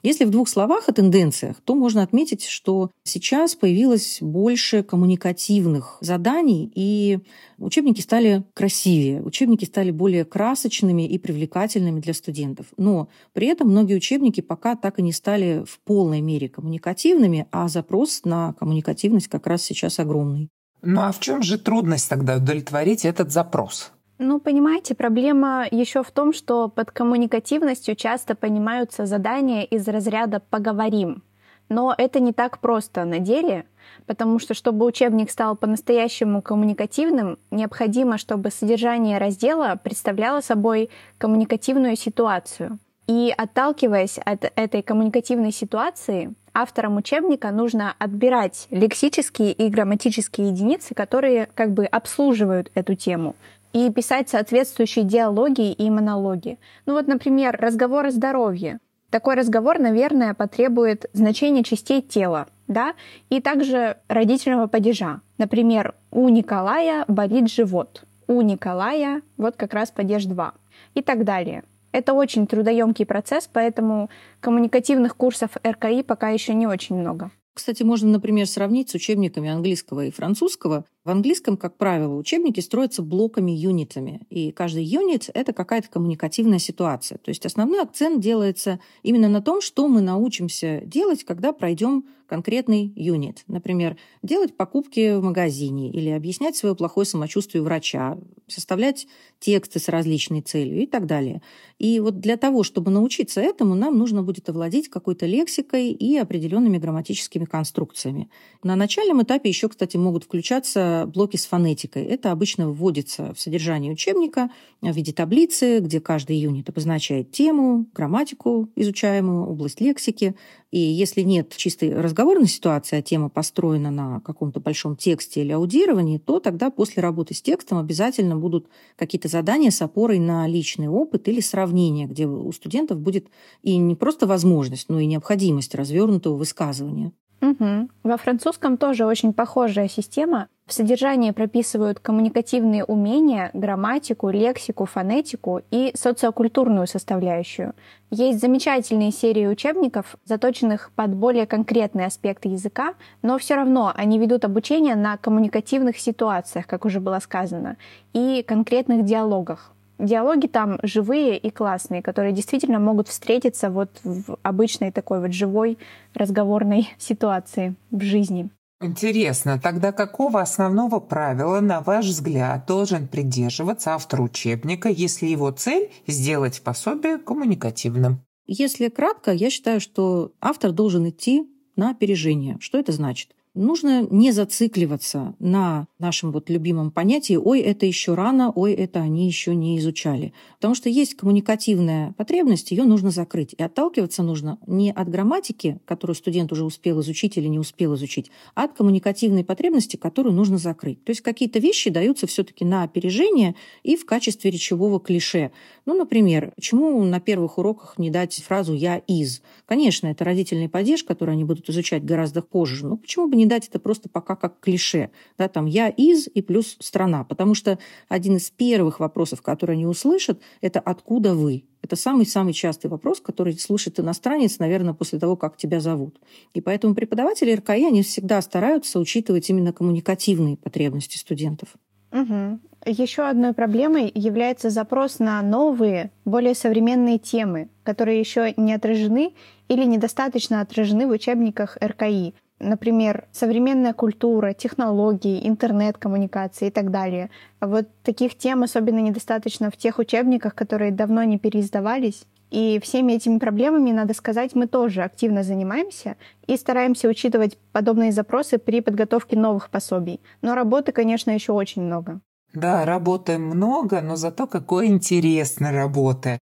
Если 0.03 0.25
в 0.25 0.29
двух 0.29 0.47
словах 0.47 0.87
о 0.87 0.93
тенденциях, 0.93 1.57
то 1.65 1.75
можно 1.75 2.01
отметить, 2.01 2.45
что 2.45 2.91
сейчас 3.03 3.55
появилось 3.55 4.19
больше 4.21 4.83
коммуникативных 4.83 5.97
заданий, 6.01 6.71
и 6.73 7.19
учебники 7.57 8.01
стали 8.01 8.43
красивее, 8.53 9.21
учебники 9.21 9.65
стали 9.65 9.91
более 9.91 10.23
красочными 10.23 11.07
и 11.07 11.17
привлекательными 11.17 11.99
для 11.99 12.13
студентов. 12.13 12.67
Но 12.77 13.09
при 13.33 13.47
этом 13.47 13.69
многие 13.69 13.95
учебники 13.95 14.41
пока 14.41 14.75
так 14.75 14.99
и 14.99 15.01
не 15.01 15.11
стали 15.11 15.63
в 15.67 15.79
полной 15.79 16.21
мере 16.21 16.47
коммуникативными, 16.47 17.47
а 17.51 17.67
запрос 17.67 18.21
на 18.23 18.53
коммуникативность 18.53 19.27
как 19.27 19.47
раз 19.47 19.63
сейчас 19.63 19.99
огромный. 19.99 20.49
Ну 20.89 21.01
а 21.01 21.11
в 21.11 21.19
чем 21.19 21.43
же 21.43 21.57
трудность 21.57 22.09
тогда 22.09 22.37
удовлетворить 22.37 23.03
этот 23.03 23.29
запрос? 23.29 23.91
Ну, 24.19 24.39
понимаете, 24.39 24.95
проблема 24.95 25.67
еще 25.69 26.01
в 26.01 26.11
том, 26.11 26.31
что 26.31 26.69
под 26.69 26.91
коммуникативностью 26.91 27.93
часто 27.97 28.35
понимаются 28.35 29.05
задания 29.05 29.63
из 29.63 29.85
разряда 29.89 30.39
«поговорим». 30.39 31.23
Но 31.67 31.93
это 31.97 32.21
не 32.21 32.31
так 32.31 32.59
просто 32.59 33.03
на 33.03 33.19
деле, 33.19 33.65
потому 34.05 34.39
что 34.39 34.53
чтобы 34.53 34.85
учебник 34.85 35.29
стал 35.29 35.57
по-настоящему 35.57 36.41
коммуникативным, 36.41 37.37
необходимо, 37.51 38.17
чтобы 38.17 38.49
содержание 38.49 39.17
раздела 39.17 39.77
представляло 39.83 40.39
собой 40.39 40.89
коммуникативную 41.17 41.97
ситуацию. 41.97 42.79
И 43.07 43.33
отталкиваясь 43.37 44.19
от 44.19 44.49
этой 44.55 44.81
коммуникативной 44.81 45.51
ситуации, 45.51 46.33
авторам 46.57 46.97
учебника 46.97 47.51
нужно 47.51 47.93
отбирать 47.99 48.67
лексические 48.71 49.51
и 49.51 49.69
грамматические 49.69 50.49
единицы, 50.49 50.95
которые 50.95 51.47
как 51.53 51.71
бы 51.71 51.85
обслуживают 51.85 52.71
эту 52.73 52.95
тему 52.95 53.35
и 53.73 53.91
писать 53.91 54.29
соответствующие 54.29 55.05
диалоги 55.05 55.71
и 55.71 55.89
монологи. 55.89 56.57
Ну 56.87 56.93
вот, 56.93 57.07
например, 57.07 57.55
разговор 57.61 58.07
о 58.07 58.11
здоровье. 58.11 58.79
Такой 59.11 59.35
разговор, 59.35 59.77
наверное, 59.77 60.33
потребует 60.33 61.05
значения 61.13 61.63
частей 61.63 62.01
тела, 62.01 62.47
да, 62.67 62.93
и 63.29 63.39
также 63.39 63.97
родительного 64.07 64.67
падежа. 64.67 65.21
Например, 65.37 65.93
у 66.11 66.27
Николая 66.29 67.05
болит 67.07 67.51
живот. 67.51 68.03
У 68.27 68.41
Николая 68.41 69.21
вот 69.37 69.55
как 69.55 69.73
раз 69.73 69.91
падеж 69.91 70.25
2 70.25 70.53
и 70.95 71.01
так 71.03 71.23
далее. 71.23 71.63
Это 71.97 72.13
очень 72.13 72.45
трудоемкий 72.45 73.07
процесс, 73.07 73.49
поэтому 73.51 74.11
коммуникативных 74.39 75.17
курсов 75.17 75.57
РКИ 75.67 76.03
пока 76.03 76.29
еще 76.29 76.53
не 76.53 76.67
очень 76.67 76.95
много. 76.95 77.31
Кстати, 77.55 77.81
можно, 77.81 78.09
например, 78.09 78.45
сравнить 78.45 78.91
с 78.91 78.93
учебниками 78.93 79.49
английского 79.49 80.05
и 80.05 80.11
французского. 80.11 80.85
В 81.07 81.09
английском, 81.09 81.55
как 81.55 81.77
правило, 81.77 82.15
учебники 82.15 82.59
строятся 82.59 83.01
блоками, 83.01 83.53
юнитами. 83.53 84.23
И 84.29 84.51
каждый 84.51 84.83
юнит– 84.83 85.29
это 85.33 85.53
какая-то 85.53 85.87
коммуникативная 85.87 86.59
ситуация. 86.59 87.17
То 87.17 87.29
есть 87.29 87.45
основной 87.45 87.81
акцент 87.81 88.19
делается 88.19 88.81
именно 89.03 89.29
на 89.29 89.41
том, 89.41 89.61
что 89.61 89.87
мы 89.87 90.01
научимся 90.01 90.81
делать, 90.83 91.23
когда 91.23 91.53
пройдем 91.53 92.03
конкретный 92.27 92.91
юнит. 92.95 93.43
Например, 93.47 93.97
делать 94.21 94.55
покупки 94.55 95.17
в 95.17 95.23
магазине 95.23 95.89
или 95.89 96.09
объяснять 96.09 96.55
свое 96.55 96.75
плохое 96.75 97.05
самочувствие 97.07 97.63
врача, 97.63 98.17
составлять 98.47 99.07
тексты 99.39 99.79
с 99.79 99.87
различной 99.87 100.41
целью 100.41 100.81
и 100.81 100.85
так 100.85 101.05
далее. 101.05 101.41
И 101.79 101.99
вот 101.99 102.19
для 102.19 102.37
того, 102.37 102.63
чтобы 102.63 102.91
научиться 102.91 103.41
этому, 103.41 103.75
нам 103.75 103.97
нужно 103.97 104.23
будет 104.23 104.49
овладеть 104.49 104.89
какой-то 104.89 105.25
лексикой 105.25 105.91
и 105.91 106.17
определенными 106.17 106.77
грамматическими 106.77 107.45
конструкциями. 107.45 108.29
На 108.63 108.75
начальном 108.75 109.21
этапе 109.23 109.49
еще, 109.49 109.69
кстати, 109.69 109.97
могут 109.97 110.25
включаться 110.25 110.96
блоки 111.05 111.37
с 111.37 111.45
фонетикой. 111.45 112.03
Это 112.03 112.31
обычно 112.31 112.69
вводится 112.69 113.33
в 113.33 113.39
содержание 113.39 113.91
учебника 113.91 114.49
в 114.81 114.91
виде 114.91 115.13
таблицы, 115.13 115.79
где 115.79 115.99
каждый 115.99 116.37
юнит 116.37 116.69
обозначает 116.69 117.31
тему, 117.31 117.85
грамматику 117.93 118.69
изучаемую, 118.75 119.47
область 119.47 119.81
лексики, 119.81 120.35
и 120.71 120.79
если 120.79 121.21
нет 121.21 121.55
чистой 121.55 121.93
разговорной 121.93 122.47
ситуации, 122.47 122.97
а 122.97 123.01
тема 123.01 123.29
построена 123.29 123.89
на 123.89 124.19
каком-то 124.19 124.59
большом 124.59 124.97
тексте 124.97 125.41
или 125.41 125.53
аудировании, 125.53 126.17
то 126.17 126.39
тогда 126.39 126.69
после 126.69 127.01
работы 127.01 127.33
с 127.33 127.41
текстом 127.41 127.77
обязательно 127.77 128.35
будут 128.35 128.67
какие-то 128.97 129.29
задания 129.29 129.71
с 129.71 129.81
опорой 129.81 130.19
на 130.19 130.45
личный 130.47 130.89
опыт 130.89 131.27
или 131.29 131.39
сравнение, 131.39 132.07
где 132.07 132.27
у 132.27 132.51
студентов 132.51 132.99
будет 132.99 133.27
и 133.63 133.77
не 133.77 133.95
просто 133.95 134.27
возможность, 134.27 134.89
но 134.89 134.99
и 134.99 135.05
необходимость 135.05 135.73
развернутого 135.73 136.35
высказывания. 136.35 137.13
Угу. 137.41 137.89
Во 138.03 138.17
французском 138.17 138.77
тоже 138.77 139.05
очень 139.05 139.33
похожая 139.33 139.87
система. 139.87 140.47
В 140.65 140.73
содержании 140.73 141.31
прописывают 141.31 141.99
коммуникативные 141.99 142.83
умения, 142.83 143.51
грамматику, 143.53 144.29
лексику, 144.29 144.85
фонетику 144.85 145.61
и 145.71 145.91
социокультурную 145.95 146.87
составляющую. 146.87 147.73
Есть 148.09 148.41
замечательные 148.41 149.11
серии 149.11 149.47
учебников, 149.47 150.17
заточенных 150.25 150.91
под 150.95 151.13
более 151.13 151.45
конкретные 151.45 152.07
аспекты 152.07 152.49
языка, 152.49 152.95
но 153.21 153.37
все 153.37 153.55
равно 153.55 153.93
они 153.95 154.19
ведут 154.19 154.43
обучение 154.43 154.95
на 154.95 155.15
коммуникативных 155.17 155.97
ситуациях, 155.99 156.67
как 156.67 156.85
уже 156.85 156.99
было 156.99 157.19
сказано, 157.19 157.77
и 158.13 158.43
конкретных 158.45 159.05
диалогах 159.05 159.71
диалоги 159.99 160.47
там 160.47 160.79
живые 160.83 161.37
и 161.37 161.49
классные, 161.49 162.01
которые 162.01 162.33
действительно 162.33 162.79
могут 162.79 163.07
встретиться 163.07 163.69
вот 163.69 163.89
в 164.03 164.37
обычной 164.43 164.91
такой 164.91 165.19
вот 165.21 165.33
живой 165.33 165.77
разговорной 166.13 166.89
ситуации 166.97 167.75
в 167.91 168.01
жизни. 168.01 168.49
Интересно, 168.79 169.59
тогда 169.59 169.91
какого 169.91 170.39
основного 170.39 170.99
правила, 170.99 171.61
на 171.61 171.81
ваш 171.81 172.05
взгляд, 172.05 172.67
должен 172.67 173.07
придерживаться 173.07 173.95
автор 173.95 174.21
учебника, 174.21 174.87
если 174.89 175.25
его 175.25 175.49
цель– 175.49 175.91
сделать 176.07 176.61
пособие 176.61 177.17
коммуникативным? 177.17 178.21
Если 178.45 178.89
кратко, 178.89 179.31
я 179.31 179.49
считаю, 179.49 179.81
что 179.81 180.31
автор 180.39 180.71
должен 180.71 181.09
идти 181.09 181.49
на 181.75 181.89
опережение. 181.89 182.57
Что 182.59 182.77
это 182.77 182.91
значит? 182.91 183.35
Нужно 183.57 184.07
не 184.09 184.31
зацикливаться 184.31 185.35
на 185.39 185.87
нашем 185.99 186.31
вот 186.31 186.49
любимом 186.49 186.91
понятии 186.91 187.35
«ой, 187.35 187.59
это 187.61 187.85
еще 187.85 188.13
рано», 188.13 188.51
«ой, 188.51 188.73
это 188.73 188.99
они 188.99 189.27
еще 189.27 189.55
не 189.55 189.77
изучали». 189.79 190.33
Потому 190.55 190.75
что 190.75 190.89
есть 190.89 191.15
коммуникативная 191.15 192.13
потребность, 192.13 192.71
ее 192.71 192.83
нужно 192.83 193.11
закрыть. 193.11 193.55
И 193.57 193.63
отталкиваться 193.63 194.23
нужно 194.23 194.59
не 194.67 194.91
от 194.91 195.09
грамматики, 195.09 195.79
которую 195.85 196.15
студент 196.15 196.51
уже 196.51 196.63
успел 196.63 197.01
изучить 197.01 197.37
или 197.37 197.47
не 197.47 197.59
успел 197.59 197.95
изучить, 197.95 198.31
а 198.55 198.65
от 198.65 198.73
коммуникативной 198.73 199.43
потребности, 199.43 199.97
которую 199.97 200.35
нужно 200.35 200.57
закрыть. 200.57 201.03
То 201.03 201.09
есть 201.09 201.21
какие-то 201.21 201.59
вещи 201.59 201.89
даются 201.89 202.27
все-таки 202.27 202.63
на 202.63 202.83
опережение 202.83 203.55
и 203.83 203.95
в 203.95 204.05
качестве 204.05 204.51
речевого 204.51 204.99
клише. 204.99 205.51
Ну, 205.85 205.97
например, 205.97 206.51
почему 206.55 207.03
на 207.03 207.19
первых 207.19 207.57
уроках 207.57 207.95
не 207.97 208.11
дать 208.11 208.35
фразу 208.35 208.73
«я 208.73 208.97
из»? 208.97 209.41
Конечно, 209.65 210.07
это 210.07 210.23
родительный 210.23 210.69
падеж, 210.69 211.03
который 211.03 211.31
они 211.31 211.43
будут 211.43 211.69
изучать 211.69 212.05
гораздо 212.05 212.41
позже, 212.41 212.85
но 212.85 212.97
почему 212.97 213.27
бы 213.27 213.35
не 213.35 213.46
дать 213.47 213.67
это 213.67 213.79
просто 213.79 214.09
пока 214.09 214.35
как 214.35 214.59
клише. 214.59 215.09
Да, 215.37 215.47
там 215.47 215.65
«я 215.65 215.89
из» 215.89 216.27
и 216.27 216.41
плюс 216.41 216.77
«страна». 216.79 217.23
Потому 217.23 217.53
что 217.55 217.77
один 218.09 218.37
из 218.37 218.49
первых 218.49 218.99
вопросов, 218.99 219.41
которые 219.41 219.75
они 219.75 219.85
услышат, 219.85 220.41
это 220.61 220.79
«откуда 220.79 221.33
вы?». 221.35 221.65
Это 221.81 221.95
самый-самый 221.95 222.53
частый 222.53 222.89
вопрос, 222.89 223.21
который 223.21 223.57
слышит 223.57 223.99
иностранец, 223.99 224.59
наверное, 224.59 224.93
после 224.93 225.19
того, 225.19 225.35
как 225.35 225.57
тебя 225.57 225.79
зовут. 225.79 226.19
И 226.53 226.59
поэтому 226.59 226.95
преподаватели 226.95 227.53
РКИ, 227.53 227.85
они 227.85 228.03
всегда 228.03 228.41
стараются 228.41 228.99
учитывать 228.99 229.49
именно 229.49 229.71
коммуникативные 229.71 230.57
потребности 230.57 231.17
студентов. 231.17 231.69
Угу. 232.11 232.59
Еще 232.85 233.23
одной 233.23 233.53
проблемой 233.53 234.11
является 234.13 234.69
запрос 234.69 235.19
на 235.19 235.41
новые, 235.41 236.11
более 236.25 236.55
современные 236.55 237.19
темы, 237.19 237.69
которые 237.83 238.19
еще 238.19 238.53
не 238.55 238.73
отражены 238.73 239.33
или 239.67 239.83
недостаточно 239.83 240.61
отражены 240.61 241.07
в 241.07 241.11
учебниках 241.11 241.77
РКИ. 241.83 242.33
Например, 242.59 243.27
современная 243.31 243.93
культура, 243.93 244.53
технологии, 244.53 245.47
интернет-коммуникации 245.47 246.67
и 246.67 246.71
так 246.71 246.89
далее. 246.89 247.29
Вот 247.61 247.87
таких 248.03 248.35
тем 248.35 248.63
особенно 248.63 248.99
недостаточно 248.99 249.69
в 249.69 249.77
тех 249.77 249.99
учебниках, 249.99 250.55
которые 250.55 250.91
давно 250.91 251.23
не 251.23 251.37
переиздавались. 251.37 252.25
И 252.49 252.79
всеми 252.81 253.13
этими 253.13 253.39
проблемами, 253.39 253.91
надо 253.91 254.13
сказать, 254.13 254.55
мы 254.55 254.67
тоже 254.67 255.03
активно 255.03 255.43
занимаемся 255.43 256.15
и 256.47 256.55
стараемся 256.55 257.09
учитывать 257.09 257.57
подобные 257.73 258.11
запросы 258.11 258.57
при 258.57 258.81
подготовке 258.81 259.37
новых 259.37 259.69
пособий. 259.69 260.21
Но 260.41 260.55
работы, 260.55 260.93
конечно, 260.93 261.31
еще 261.31 261.51
очень 261.51 261.83
много. 261.83 262.21
Да, 262.53 262.85
работы 262.85 263.37
много, 263.37 264.01
но 264.01 264.15
зато 264.15 264.47
какой 264.47 264.87
интересной 264.87 265.71
работы. 265.71 266.39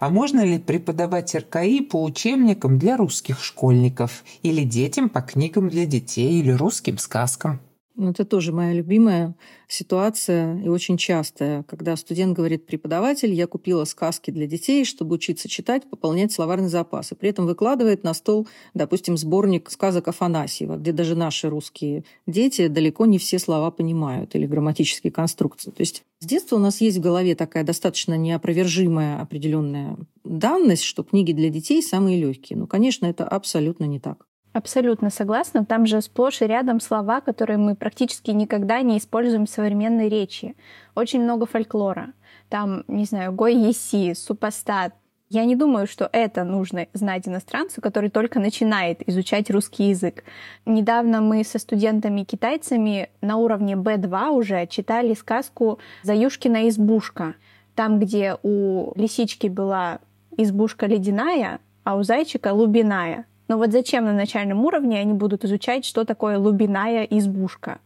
А 0.00 0.08
можно 0.08 0.42
ли 0.42 0.58
преподавать 0.58 1.34
РКИ 1.34 1.82
по 1.82 2.02
учебникам 2.02 2.78
для 2.78 2.96
русских 2.96 3.44
школьников 3.44 4.24
или 4.42 4.64
детям 4.64 5.10
по 5.10 5.20
книгам 5.20 5.68
для 5.68 5.84
детей 5.84 6.40
или 6.40 6.52
русским 6.52 6.96
сказкам? 6.96 7.60
Ну, 7.96 8.12
это 8.12 8.24
тоже 8.24 8.50
моя 8.50 8.72
любимая 8.72 9.34
ситуация 9.68 10.58
и 10.62 10.68
очень 10.68 10.96
частая, 10.96 11.64
когда 11.64 11.96
студент 11.96 12.34
говорит, 12.34 12.64
преподаватель, 12.64 13.30
я 13.34 13.46
купила 13.46 13.84
сказки 13.84 14.30
для 14.30 14.46
детей, 14.46 14.86
чтобы 14.86 15.16
учиться 15.16 15.50
читать, 15.50 15.82
пополнять 15.90 16.32
словарный 16.32 16.70
запас. 16.70 17.12
И 17.12 17.14
при 17.14 17.28
этом 17.28 17.44
выкладывает 17.44 18.02
на 18.02 18.14
стол, 18.14 18.48
допустим, 18.72 19.18
сборник 19.18 19.70
сказок 19.70 20.08
Афанасьева, 20.08 20.76
где 20.76 20.92
даже 20.92 21.14
наши 21.14 21.50
русские 21.50 22.04
дети 22.26 22.68
далеко 22.68 23.04
не 23.04 23.18
все 23.18 23.38
слова 23.38 23.70
понимают 23.70 24.34
или 24.34 24.46
грамматические 24.46 25.12
конструкции. 25.12 25.70
То 25.70 25.80
есть 25.82 26.04
с 26.20 26.26
детства 26.26 26.56
у 26.56 26.58
нас 26.58 26.82
есть 26.82 26.98
в 26.98 27.00
голове 27.00 27.34
такая 27.34 27.64
достаточно 27.64 28.14
неопровержимая 28.14 29.22
определенная 29.22 29.96
данность, 30.22 30.84
что 30.84 31.02
книги 31.02 31.32
для 31.32 31.48
детей 31.48 31.82
самые 31.82 32.20
легкие. 32.20 32.58
Ну, 32.58 32.66
конечно, 32.66 33.06
это 33.06 33.26
абсолютно 33.26 33.84
не 33.84 33.98
так. 33.98 34.26
Абсолютно 34.52 35.08
согласна. 35.10 35.64
Там 35.64 35.86
же 35.86 36.02
сплошь 36.02 36.42
и 36.42 36.46
рядом 36.46 36.80
слова, 36.80 37.20
которые 37.22 37.56
мы 37.56 37.74
практически 37.74 38.32
никогда 38.32 38.82
не 38.82 38.98
используем 38.98 39.46
в 39.46 39.50
современной 39.50 40.08
речи. 40.08 40.56
Очень 40.94 41.22
много 41.22 41.46
фольклора. 41.46 42.12
Там, 42.50 42.84
не 42.86 43.04
знаю, 43.04 43.32
гой 43.32 43.54
еси, 43.54 44.12
супостат. 44.14 44.92
Я 45.32 45.44
не 45.44 45.54
думаю, 45.54 45.86
что 45.86 46.10
это 46.12 46.42
нужно 46.42 46.88
знать 46.92 47.28
иностранцу, 47.28 47.80
который 47.80 48.10
только 48.10 48.40
начинает 48.40 49.08
изучать 49.08 49.48
русский 49.48 49.90
язык. 49.90 50.24
Недавно 50.66 51.20
мы 51.20 51.44
со 51.44 51.60
студентами-китайцами 51.60 53.10
на 53.20 53.36
уровне 53.36 53.74
B2 53.74 54.30
уже 54.30 54.66
читали 54.66 55.14
сказку 55.14 55.78
«Заюшкина 56.02 56.68
избушка». 56.68 57.36
Там, 57.76 58.00
где 58.00 58.38
у 58.42 58.92
лисички 58.96 59.46
была 59.46 60.00
избушка 60.36 60.86
ледяная, 60.86 61.60
а 61.84 61.94
у 61.94 62.02
зайчика 62.02 62.52
лубиная. 62.52 63.24
Но 63.46 63.56
вот 63.56 63.70
зачем 63.70 64.06
на 64.06 64.12
начальном 64.12 64.64
уровне 64.64 64.98
они 64.98 65.12
будут 65.12 65.44
изучать, 65.44 65.84
что 65.84 66.04
такое 66.04 66.38
лубиная 66.38 67.04
избушка? 67.04 67.78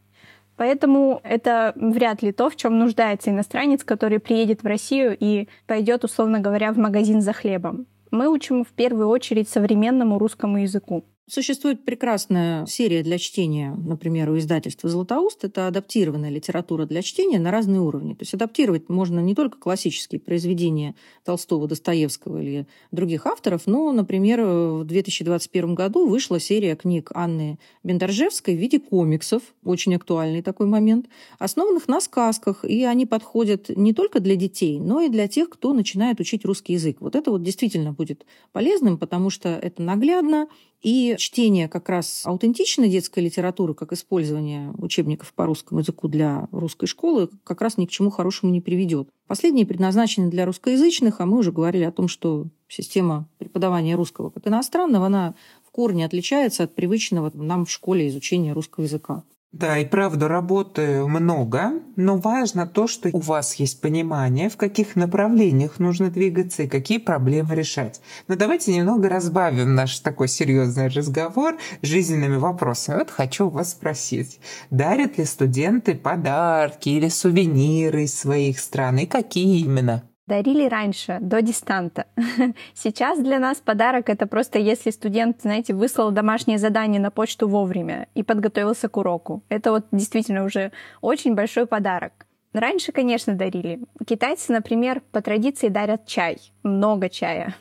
Поэтому 0.56 1.20
это 1.24 1.72
вряд 1.76 2.22
ли 2.22 2.32
то, 2.32 2.48
в 2.48 2.56
чем 2.56 2.78
нуждается 2.78 3.30
иностранец, 3.30 3.84
который 3.84 4.20
приедет 4.20 4.62
в 4.62 4.66
Россию 4.66 5.16
и 5.18 5.48
пойдет, 5.66 6.04
условно 6.04 6.40
говоря, 6.40 6.72
в 6.72 6.78
магазин 6.78 7.20
за 7.20 7.32
хлебом. 7.32 7.86
Мы 8.10 8.28
учим 8.28 8.64
в 8.64 8.68
первую 8.68 9.08
очередь 9.08 9.48
современному 9.48 10.18
русскому 10.18 10.58
языку. 10.58 11.04
Существует 11.26 11.86
прекрасная 11.86 12.66
серия 12.66 13.02
для 13.02 13.16
чтения, 13.16 13.74
например, 13.74 14.28
у 14.28 14.36
издательства 14.36 14.90
«Златоуст». 14.90 15.42
Это 15.42 15.68
адаптированная 15.68 16.28
литература 16.28 16.84
для 16.84 17.00
чтения 17.00 17.38
на 17.38 17.50
разные 17.50 17.80
уровни. 17.80 18.12
То 18.12 18.24
есть 18.24 18.34
адаптировать 18.34 18.90
можно 18.90 19.20
не 19.20 19.34
только 19.34 19.58
классические 19.58 20.20
произведения 20.20 20.94
Толстого, 21.24 21.66
Достоевского 21.66 22.42
или 22.42 22.66
других 22.90 23.24
авторов, 23.24 23.62
но, 23.64 23.90
например, 23.92 24.44
в 24.44 24.84
2021 24.84 25.74
году 25.74 26.06
вышла 26.06 26.38
серия 26.38 26.76
книг 26.76 27.10
Анны 27.14 27.58
Бендаржевской 27.82 28.54
в 28.54 28.58
виде 28.58 28.78
комиксов, 28.78 29.42
очень 29.64 29.94
актуальный 29.94 30.42
такой 30.42 30.66
момент, 30.66 31.06
основанных 31.38 31.88
на 31.88 32.02
сказках. 32.02 32.66
И 32.66 32.84
они 32.84 33.06
подходят 33.06 33.70
не 33.70 33.94
только 33.94 34.20
для 34.20 34.36
детей, 34.36 34.78
но 34.78 35.00
и 35.00 35.08
для 35.08 35.26
тех, 35.26 35.48
кто 35.48 35.72
начинает 35.72 36.20
учить 36.20 36.44
русский 36.44 36.74
язык. 36.74 36.98
Вот 37.00 37.16
это 37.16 37.30
вот 37.30 37.42
действительно 37.42 37.94
будет 37.94 38.26
полезным, 38.52 38.98
потому 38.98 39.30
что 39.30 39.48
это 39.48 39.80
наглядно, 39.80 40.48
и 40.84 41.16
чтение 41.18 41.66
как 41.66 41.88
раз 41.88 42.22
аутентичной 42.24 42.90
детской 42.90 43.20
литературы, 43.20 43.74
как 43.74 43.92
использование 43.92 44.70
учебников 44.78 45.32
по 45.32 45.46
русскому 45.46 45.80
языку 45.80 46.08
для 46.08 46.46
русской 46.52 46.86
школы, 46.86 47.30
как 47.42 47.62
раз 47.62 47.78
ни 47.78 47.86
к 47.86 47.90
чему 47.90 48.10
хорошему 48.10 48.52
не 48.52 48.60
приведет. 48.60 49.08
Последние 49.26 49.64
предназначены 49.64 50.30
для 50.30 50.44
русскоязычных, 50.44 51.20
а 51.20 51.26
мы 51.26 51.38
уже 51.38 51.52
говорили 51.52 51.84
о 51.84 51.90
том, 51.90 52.06
что 52.06 52.46
система 52.68 53.26
преподавания 53.38 53.96
русского 53.96 54.28
как 54.28 54.46
иностранного, 54.46 55.06
она 55.06 55.34
в 55.66 55.70
корне 55.70 56.04
отличается 56.04 56.64
от 56.64 56.74
привычного 56.74 57.32
нам 57.32 57.64
в 57.64 57.70
школе 57.70 58.06
изучения 58.08 58.52
русского 58.52 58.84
языка. 58.84 59.24
Да, 59.54 59.78
и 59.78 59.84
правда, 59.84 60.26
работы 60.26 61.04
много, 61.06 61.74
но 61.94 62.16
важно 62.16 62.66
то, 62.66 62.88
что 62.88 63.10
у 63.12 63.20
вас 63.20 63.54
есть 63.54 63.80
понимание, 63.80 64.50
в 64.50 64.56
каких 64.56 64.96
направлениях 64.96 65.78
нужно 65.78 66.10
двигаться 66.10 66.64
и 66.64 66.68
какие 66.68 66.98
проблемы 66.98 67.54
решать. 67.54 68.00
Но 68.26 68.34
давайте 68.34 68.74
немного 68.74 69.08
разбавим 69.08 69.76
наш 69.76 70.00
такой 70.00 70.26
серьезный 70.26 70.88
разговор 70.88 71.56
жизненными 71.82 72.34
вопросами. 72.34 72.98
Вот 72.98 73.10
хочу 73.10 73.48
вас 73.48 73.70
спросить, 73.70 74.40
дарят 74.70 75.18
ли 75.18 75.24
студенты 75.24 75.94
подарки 75.94 76.88
или 76.88 77.08
сувениры 77.08 78.02
из 78.02 78.18
своих 78.18 78.58
стран, 78.58 78.98
и 78.98 79.06
какие 79.06 79.60
именно? 79.60 80.02
Дарили 80.26 80.68
раньше, 80.68 81.18
до 81.20 81.42
дистанта. 81.42 82.06
Сейчас 82.74 83.18
для 83.18 83.38
нас 83.38 83.58
подарок 83.58 84.08
это 84.08 84.26
просто 84.26 84.58
если 84.58 84.90
студент, 84.90 85.42
знаете, 85.42 85.74
выслал 85.74 86.10
домашнее 86.10 86.58
задание 86.58 87.00
на 87.00 87.10
почту 87.10 87.48
вовремя 87.48 88.08
и 88.14 88.22
подготовился 88.22 88.88
к 88.88 88.96
уроку. 88.96 89.42
Это 89.48 89.70
вот 89.70 89.86
действительно 89.92 90.44
уже 90.44 90.72
очень 91.00 91.34
большой 91.34 91.66
подарок. 91.66 92.26
Раньше, 92.52 92.92
конечно, 92.92 93.34
дарили. 93.34 93.80
Китайцы, 94.06 94.52
например, 94.52 95.02
по 95.10 95.20
традиции 95.20 95.68
дарят 95.68 96.06
чай, 96.06 96.38
много 96.62 97.08
чая. 97.08 97.56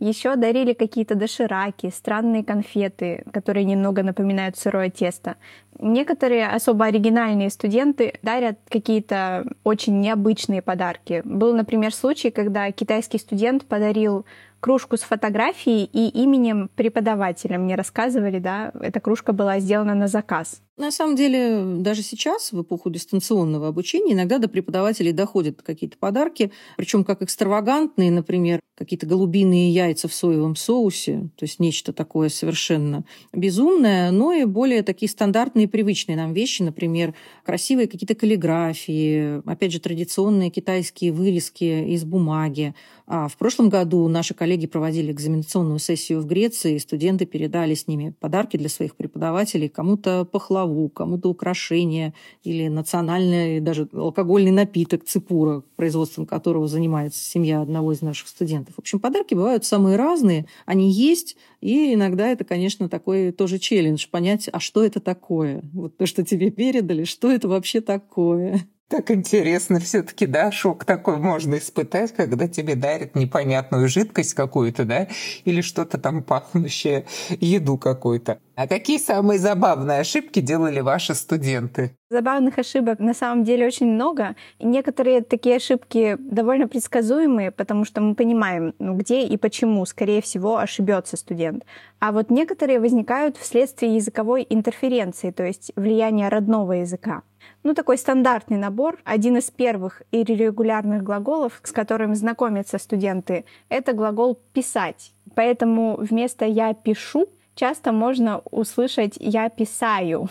Еще 0.00 0.36
дарили 0.36 0.72
какие-то 0.72 1.14
дошираки, 1.14 1.92
странные 1.94 2.44
конфеты, 2.44 3.24
которые 3.32 3.64
немного 3.64 4.02
напоминают 4.02 4.56
сырое 4.56 4.90
тесто. 4.90 5.36
Некоторые 5.78 6.48
особо 6.48 6.86
оригинальные 6.86 7.50
студенты 7.50 8.14
дарят 8.22 8.58
какие-то 8.68 9.46
очень 9.62 10.00
необычные 10.00 10.60
подарки. 10.60 11.22
Был, 11.24 11.54
например, 11.54 11.94
случай, 11.94 12.30
когда 12.30 12.70
китайский 12.72 13.18
студент 13.18 13.64
подарил 13.64 14.26
кружку 14.60 14.96
с 14.96 15.02
фотографией 15.02 15.84
и 15.84 16.08
именем 16.08 16.68
преподавателя. 16.74 17.58
Мне 17.58 17.76
рассказывали, 17.76 18.38
да, 18.38 18.72
эта 18.80 19.00
кружка 19.00 19.32
была 19.32 19.60
сделана 19.60 19.94
на 19.94 20.08
заказ. 20.08 20.60
На 20.76 20.90
самом 20.90 21.16
деле, 21.16 21.62
даже 21.78 22.02
сейчас, 22.02 22.52
в 22.52 22.62
эпоху 22.62 22.90
дистанционного 22.90 23.68
обучения, 23.68 24.14
иногда 24.14 24.38
до 24.38 24.48
преподавателей 24.48 25.12
доходят 25.12 25.62
какие-то 25.62 25.96
подарки, 25.98 26.52
причем 26.76 27.04
как 27.04 27.22
экстравагантные, 27.22 28.10
например, 28.10 28.60
какие-то 28.78 29.06
голубиные 29.06 29.70
яйца 29.70 30.06
в 30.06 30.14
соевом 30.14 30.54
соусе, 30.54 31.30
то 31.34 31.44
есть 31.44 31.58
нечто 31.58 31.92
такое 31.92 32.28
совершенно 32.28 33.04
безумное, 33.32 34.12
но 34.12 34.32
и 34.32 34.44
более 34.44 34.84
такие 34.84 35.08
стандартные 35.08 35.66
привычные 35.66 36.16
нам 36.16 36.32
вещи, 36.32 36.62
например, 36.62 37.12
красивые 37.44 37.88
какие-то 37.88 38.14
каллиграфии, 38.14 39.42
опять 39.50 39.72
же, 39.72 39.80
традиционные 39.80 40.50
китайские 40.50 41.10
вырезки 41.10 41.64
из 41.92 42.04
бумаги. 42.04 42.74
А 43.10 43.26
в 43.26 43.38
прошлом 43.38 43.70
году 43.70 44.06
наши 44.06 44.34
коллеги 44.34 44.66
проводили 44.66 45.12
экзаменационную 45.12 45.78
сессию 45.78 46.20
в 46.20 46.26
Греции, 46.26 46.74
и 46.74 46.78
студенты 46.78 47.24
передали 47.24 47.72
с 47.72 47.88
ними 47.88 48.14
подарки 48.20 48.58
для 48.58 48.68
своих 48.68 48.96
преподавателей, 48.96 49.70
кому-то 49.70 50.26
пахлаву, 50.26 50.90
кому-то 50.90 51.30
украшение 51.30 52.12
или 52.44 52.68
национальный 52.68 53.60
даже 53.60 53.88
алкогольный 53.94 54.50
напиток 54.50 55.04
ципура, 55.04 55.62
производством 55.76 56.26
которого 56.26 56.68
занимается 56.68 57.24
семья 57.24 57.62
одного 57.62 57.92
из 57.92 58.02
наших 58.02 58.28
студентов. 58.28 58.74
В 58.74 58.80
общем, 58.80 59.00
подарки 59.00 59.32
бывают 59.32 59.64
самые 59.64 59.96
разные, 59.96 60.44
они 60.66 60.90
есть, 60.92 61.38
и 61.62 61.94
иногда 61.94 62.28
это, 62.28 62.44
конечно, 62.44 62.90
такой 62.90 63.32
тоже 63.32 63.58
челлендж, 63.58 64.06
понять, 64.10 64.50
а 64.52 64.60
что 64.60 64.84
это 64.84 65.00
такое? 65.00 65.62
Вот 65.72 65.96
то, 65.96 66.04
что 66.04 66.26
тебе 66.26 66.50
передали, 66.50 67.04
что 67.04 67.32
это 67.32 67.48
вообще 67.48 67.80
такое? 67.80 68.68
Так 68.88 69.10
интересно 69.10 69.80
все-таки, 69.80 70.24
да, 70.24 70.50
шок 70.50 70.86
такой 70.86 71.18
можно 71.18 71.56
испытать, 71.58 72.14
когда 72.14 72.48
тебе 72.48 72.74
дарят 72.74 73.14
непонятную 73.14 73.86
жидкость 73.86 74.32
какую-то, 74.32 74.86
да, 74.86 75.08
или 75.44 75.60
что-то 75.60 75.98
там 75.98 76.22
пахнущее, 76.22 77.04
еду 77.28 77.76
какую-то. 77.76 78.38
А 78.54 78.66
какие 78.66 78.96
самые 78.96 79.38
забавные 79.38 80.00
ошибки 80.00 80.40
делали 80.40 80.80
ваши 80.80 81.14
студенты? 81.14 81.94
Забавных 82.08 82.58
ошибок 82.58 82.98
на 82.98 83.12
самом 83.12 83.44
деле 83.44 83.66
очень 83.66 83.92
много. 83.92 84.36
Некоторые 84.58 85.20
такие 85.20 85.56
ошибки 85.56 86.16
довольно 86.18 86.66
предсказуемые, 86.66 87.50
потому 87.50 87.84
что 87.84 88.00
мы 88.00 88.14
понимаем, 88.14 88.74
ну, 88.78 88.94
где 88.94 89.26
и 89.26 89.36
почему, 89.36 89.84
скорее 89.84 90.22
всего, 90.22 90.56
ошибется 90.56 91.18
студент. 91.18 91.64
А 92.00 92.10
вот 92.10 92.30
некоторые 92.30 92.80
возникают 92.80 93.36
вследствие 93.36 93.96
языковой 93.96 94.46
интерференции, 94.48 95.30
то 95.30 95.44
есть 95.44 95.72
влияния 95.76 96.30
родного 96.30 96.72
языка. 96.72 97.22
Ну, 97.62 97.74
такой 97.74 97.98
стандартный 97.98 98.58
набор. 98.58 98.98
Один 99.04 99.36
из 99.36 99.50
первых 99.50 100.02
иррегулярных 100.12 101.02
глаголов, 101.02 101.60
с 101.62 101.72
которым 101.72 102.14
знакомятся 102.14 102.78
студенты, 102.78 103.44
это 103.68 103.92
глагол 103.92 104.38
«писать». 104.52 105.12
Поэтому 105.34 105.96
вместо 105.96 106.44
«я 106.44 106.74
пишу» 106.74 107.28
часто 107.54 107.92
можно 107.92 108.42
услышать 108.50 109.16
«я 109.18 109.48
писаю». 109.48 110.28